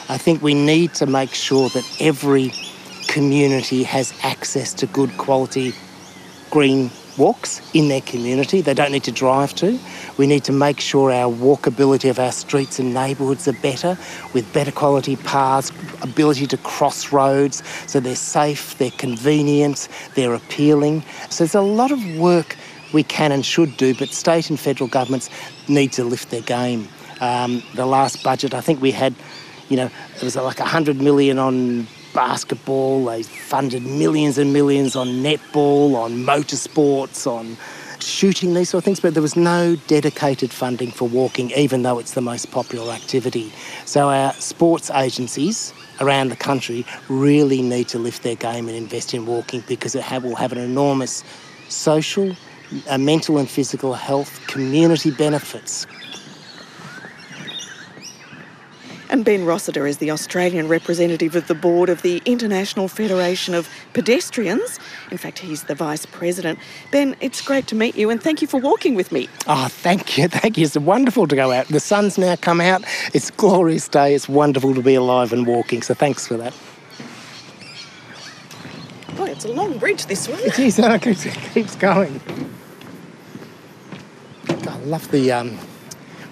I 0.09 0.17
think 0.17 0.41
we 0.41 0.55
need 0.55 0.95
to 0.95 1.05
make 1.05 1.35
sure 1.35 1.69
that 1.69 1.85
every 1.99 2.51
community 3.07 3.83
has 3.83 4.11
access 4.23 4.73
to 4.73 4.87
good 4.87 5.15
quality 5.17 5.73
green 6.49 6.89
walks 7.19 7.61
in 7.73 7.89
their 7.89 8.01
community. 8.01 8.61
They 8.61 8.73
don't 8.73 8.91
need 8.91 9.03
to 9.03 9.11
drive 9.11 9.53
to. 9.55 9.77
We 10.17 10.25
need 10.25 10.43
to 10.45 10.51
make 10.51 10.79
sure 10.79 11.11
our 11.11 11.31
walkability 11.31 12.09
of 12.09 12.17
our 12.17 12.31
streets 12.31 12.79
and 12.79 12.93
neighbourhoods 12.93 13.47
are 13.47 13.53
better, 13.53 13.97
with 14.33 14.51
better 14.53 14.71
quality 14.71 15.17
paths, 15.17 15.71
ability 16.01 16.47
to 16.47 16.57
cross 16.57 17.11
roads, 17.11 17.61
so 17.85 17.99
they're 17.99 18.15
safe, 18.15 18.77
they're 18.77 18.91
convenient, 18.91 19.87
they're 20.15 20.33
appealing. 20.33 21.03
So 21.29 21.43
there's 21.43 21.55
a 21.55 21.61
lot 21.61 21.91
of 21.91 22.03
work 22.17 22.55
we 22.93 23.03
can 23.03 23.31
and 23.31 23.45
should 23.45 23.77
do, 23.77 23.93
but 23.93 24.09
state 24.09 24.49
and 24.49 24.59
federal 24.59 24.89
governments 24.89 25.29
need 25.67 25.91
to 25.93 26.03
lift 26.03 26.31
their 26.31 26.41
game. 26.41 26.87
Um, 27.21 27.61
the 27.75 27.85
last 27.85 28.23
budget, 28.23 28.53
I 28.53 28.61
think 28.61 28.81
we 28.81 28.91
had, 28.91 29.13
you 29.67 29.77
know, 29.77 29.89
it 30.15 30.23
was 30.23 30.35
like 30.35 30.59
100 30.59 31.01
million 31.01 31.37
on 31.37 31.87
basketball. 32.13 33.05
They 33.05 33.23
funded 33.23 33.83
millions 33.83 34.37
and 34.37 34.53
millions 34.53 34.95
on 34.95 35.07
netball, 35.07 35.95
on 35.95 36.13
motorsports, 36.25 37.27
on 37.27 37.57
shooting, 38.01 38.53
these 38.53 38.69
sort 38.69 38.81
of 38.81 38.85
things, 38.85 38.99
but 38.99 39.13
there 39.13 39.21
was 39.21 39.35
no 39.35 39.75
dedicated 39.87 40.51
funding 40.51 40.91
for 40.91 41.07
walking, 41.07 41.51
even 41.51 41.83
though 41.83 41.99
it's 41.99 42.13
the 42.13 42.21
most 42.21 42.51
popular 42.51 42.93
activity. 42.93 43.51
So 43.85 44.09
our 44.09 44.33
sports 44.33 44.89
agencies 44.91 45.73
around 45.99 46.29
the 46.29 46.35
country 46.35 46.85
really 47.09 47.61
need 47.61 47.87
to 47.89 47.99
lift 47.99 48.23
their 48.23 48.35
game 48.35 48.67
and 48.67 48.77
invest 48.77 49.13
in 49.13 49.25
walking 49.25 49.63
because 49.67 49.95
it 49.95 50.05
will 50.23 50.35
have 50.35 50.51
an 50.51 50.57
enormous 50.57 51.23
social, 51.67 52.35
uh, 52.87 52.97
mental 52.97 53.37
and 53.37 53.49
physical 53.49 53.93
health, 53.93 54.39
community 54.47 55.11
benefits, 55.11 55.85
And 59.11 59.25
Ben 59.25 59.43
Rossiter 59.43 59.87
is 59.87 59.97
the 59.97 60.11
Australian 60.11 60.67
representative 60.67 61.35
of 61.35 61.47
the 61.47 61.55
board 61.55 61.89
of 61.89 62.03
the 62.03 62.21
International 62.25 62.87
Federation 62.87 63.55
of 63.55 63.67
Pedestrians. 63.93 64.79
In 65.09 65.17
fact, 65.17 65.39
he's 65.39 65.63
the 65.63 65.73
vice 65.73 66.05
president. 66.05 66.59
Ben, 66.91 67.15
it's 67.19 67.41
great 67.41 67.65
to 67.67 67.75
meet 67.75 67.95
you 67.95 68.11
and 68.11 68.21
thank 68.21 68.39
you 68.41 68.47
for 68.47 68.59
walking 68.59 68.93
with 68.93 69.11
me. 69.11 69.27
Oh, 69.47 69.67
thank 69.67 70.17
you. 70.17 70.27
Thank 70.39 70.57
you. 70.57 70.65
It's 70.65 70.77
wonderful 70.77 71.27
to 71.27 71.35
go 71.35 71.51
out. 71.51 71.67
The 71.67 71.79
sun's 71.79 72.17
now 72.17 72.35
come 72.35 72.61
out. 72.61 72.83
It's 73.13 73.29
a 73.29 73.33
glorious 73.33 73.87
day. 73.87 74.13
It's 74.13 74.29
wonderful 74.29 74.75
to 74.75 74.81
be 74.81 74.93
alive 74.93 75.33
and 75.33 75.47
walking. 75.47 75.81
So 75.81 75.93
thanks 75.95 76.27
for 76.27 76.37
that. 76.37 76.55
Oh, 79.17 79.25
it's 79.25 79.43
a 79.43 79.51
long 79.51 79.77
bridge, 79.79 80.05
this 80.05 80.27
one. 80.27 80.39
It 80.41 80.59
is. 80.59 80.79
It 80.79 81.35
keeps 81.53 81.75
going. 81.75 82.21
I 84.47 84.77
love 84.85 85.09
the 85.11 85.31
um, 85.31 85.49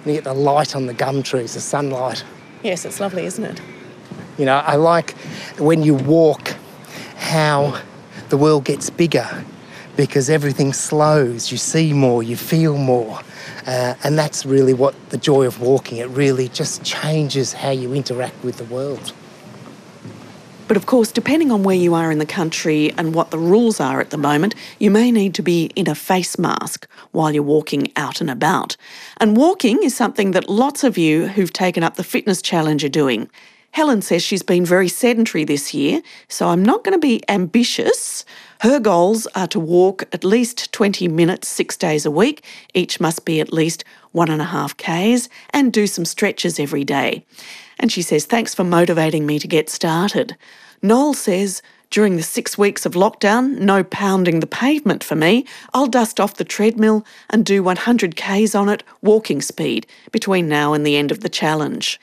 when 0.03 0.15
you 0.15 0.21
get 0.21 0.25
the 0.25 0.33
light 0.33 0.75
on 0.75 0.85
the 0.85 0.93
gum 0.93 1.23
trees, 1.23 1.55
the 1.55 1.59
sunlight. 1.59 2.23
Yes, 2.63 2.85
it's 2.85 2.99
lovely, 2.99 3.25
isn't 3.25 3.43
it? 3.43 3.61
You 4.37 4.45
know, 4.45 4.57
I 4.57 4.75
like 4.75 5.17
when 5.57 5.83
you 5.83 5.93
walk 5.93 6.55
how 7.17 7.81
the 8.29 8.37
world 8.37 8.65
gets 8.65 8.89
bigger 8.89 9.43
because 9.95 10.29
everything 10.29 10.73
slows, 10.73 11.51
you 11.51 11.57
see 11.57 11.91
more, 11.91 12.21
you 12.21 12.37
feel 12.37 12.77
more. 12.77 13.19
Uh, 13.65 13.95
and 14.03 14.17
that's 14.17 14.45
really 14.45 14.73
what 14.73 14.95
the 15.09 15.17
joy 15.17 15.45
of 15.45 15.59
walking, 15.59 15.97
it 15.97 16.09
really 16.09 16.47
just 16.49 16.83
changes 16.83 17.53
how 17.53 17.71
you 17.71 17.93
interact 17.93 18.43
with 18.43 18.57
the 18.57 18.63
world. 18.65 19.13
But 20.67 20.75
of 20.75 20.85
course, 20.85 21.13
depending 21.13 21.49
on 21.49 21.63
where 21.63 21.75
you 21.75 21.93
are 21.93 22.11
in 22.11 22.19
the 22.19 22.25
country 22.25 22.91
and 22.97 23.15
what 23.15 23.31
the 23.31 23.39
rules 23.39 23.79
are 23.79 24.01
at 24.01 24.09
the 24.09 24.17
moment, 24.17 24.53
you 24.79 24.91
may 24.91 25.11
need 25.11 25.33
to 25.35 25.41
be 25.41 25.71
in 25.75 25.89
a 25.89 25.95
face 25.95 26.37
mask 26.37 26.87
while 27.11 27.31
you're 27.31 27.41
walking 27.41 27.91
out 27.95 28.19
and 28.19 28.29
about. 28.29 28.75
And 29.21 29.37
walking 29.37 29.81
is 29.81 29.95
something 29.95 30.31
that 30.31 30.49
lots 30.49 30.83
of 30.83 30.97
you 30.97 31.27
who've 31.27 31.53
taken 31.53 31.83
up 31.83 31.95
the 31.95 32.03
fitness 32.03 32.41
challenge 32.41 32.83
are 32.83 32.89
doing. 32.89 33.29
Helen 33.71 34.01
says 34.01 34.23
she's 34.23 34.43
been 34.43 34.65
very 34.65 34.89
sedentary 34.89 35.45
this 35.45 35.73
year, 35.73 36.01
so 36.27 36.49
I'm 36.49 36.63
not 36.63 36.83
going 36.83 36.93
to 36.93 36.99
be 36.99 37.21
ambitious. 37.29 38.25
Her 38.61 38.79
goals 38.79 39.27
are 39.35 39.47
to 39.47 39.59
walk 39.59 40.03
at 40.11 40.23
least 40.23 40.71
20 40.73 41.07
minutes 41.07 41.47
six 41.47 41.77
days 41.77 42.05
a 42.05 42.11
week. 42.11 42.43
Each 42.73 42.99
must 42.99 43.23
be 43.23 43.39
at 43.39 43.53
least 43.53 43.83
one 44.17 44.29
and 44.29 44.41
a 44.41 44.45
half 44.45 44.75
Ks 44.75 45.29
and 45.51 45.71
do 45.71 45.87
some 45.87 46.03
stretches 46.03 46.59
every 46.59 46.83
day. 46.83 47.25
And 47.79 47.91
she 47.91 48.01
says, 48.01 48.25
Thanks 48.25 48.53
for 48.53 48.65
motivating 48.65 49.25
me 49.25 49.39
to 49.39 49.47
get 49.47 49.69
started. 49.69 50.35
Noel 50.81 51.13
says, 51.13 51.61
during 51.89 52.17
the 52.17 52.23
six 52.23 52.57
weeks 52.57 52.85
of 52.85 52.93
lockdown, 52.93 53.59
no 53.59 53.81
pounding 53.81 54.41
the 54.41 54.47
pavement 54.47 55.03
for 55.03 55.15
me. 55.15 55.45
I'll 55.73 55.87
dust 55.87 56.19
off 56.19 56.35
the 56.35 56.43
treadmill 56.43 57.05
and 57.29 57.45
do 57.45 57.63
100 57.63 58.17
Ks 58.17 58.53
on 58.53 58.67
it, 58.67 58.83
walking 59.01 59.41
speed, 59.41 59.87
between 60.11 60.49
now 60.49 60.73
and 60.73 60.85
the 60.85 60.97
end 60.97 61.11
of 61.11 61.21
the 61.21 61.29
challenge. 61.29 61.97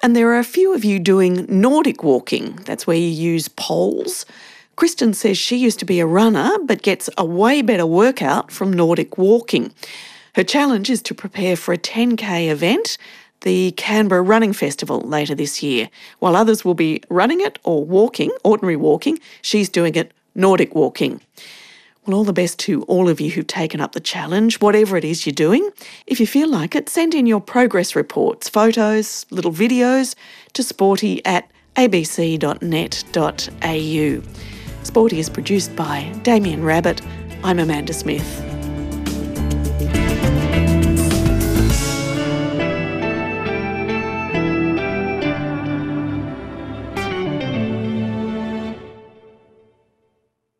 And 0.00 0.16
there 0.16 0.28
are 0.30 0.38
a 0.38 0.44
few 0.44 0.74
of 0.74 0.84
you 0.84 0.98
doing 0.98 1.46
Nordic 1.48 2.02
walking. 2.02 2.56
That's 2.64 2.86
where 2.86 2.96
you 2.96 3.08
use 3.08 3.48
poles. 3.48 4.26
Kristen 4.74 5.14
says 5.14 5.38
she 5.38 5.56
used 5.56 5.78
to 5.80 5.84
be 5.84 6.00
a 6.00 6.06
runner, 6.06 6.56
but 6.64 6.82
gets 6.82 7.08
a 7.16 7.24
way 7.24 7.62
better 7.62 7.86
workout 7.86 8.50
from 8.50 8.72
Nordic 8.72 9.18
walking. 9.18 9.72
Her 10.38 10.44
challenge 10.44 10.88
is 10.88 11.02
to 11.02 11.14
prepare 11.16 11.56
for 11.56 11.74
a 11.74 11.78
10k 11.78 12.48
event 12.48 12.96
the 13.40 13.72
Canberra 13.72 14.22
Running 14.22 14.52
Festival 14.52 15.00
later 15.00 15.34
this 15.34 15.64
year. 15.64 15.90
While 16.20 16.36
others 16.36 16.64
will 16.64 16.74
be 16.74 17.02
running 17.10 17.40
it 17.40 17.58
or 17.64 17.84
walking, 17.84 18.30
ordinary 18.44 18.76
walking, 18.76 19.18
she's 19.42 19.68
doing 19.68 19.96
it 19.96 20.12
Nordic 20.36 20.76
walking. 20.76 21.20
Well, 22.06 22.16
all 22.16 22.22
the 22.22 22.32
best 22.32 22.60
to 22.60 22.82
all 22.82 23.08
of 23.08 23.20
you 23.20 23.32
who've 23.32 23.48
taken 23.48 23.80
up 23.80 23.94
the 23.94 24.00
challenge, 24.00 24.60
whatever 24.60 24.96
it 24.96 25.04
is 25.04 25.26
you're 25.26 25.32
doing. 25.32 25.68
If 26.06 26.20
you 26.20 26.26
feel 26.28 26.48
like 26.48 26.76
it, 26.76 26.88
send 26.88 27.16
in 27.16 27.26
your 27.26 27.40
progress 27.40 27.96
reports, 27.96 28.48
photos, 28.48 29.26
little 29.30 29.50
videos 29.52 30.14
to 30.52 30.62
sporty 30.62 31.20
at 31.26 31.50
abc.net.au. 31.74 32.62
Sporty 34.84 35.18
is 35.18 35.28
produced 35.28 35.74
by 35.74 36.12
Damien 36.22 36.62
Rabbit. 36.62 37.02
I'm 37.42 37.58
Amanda 37.58 37.92
Smith. 37.92 38.57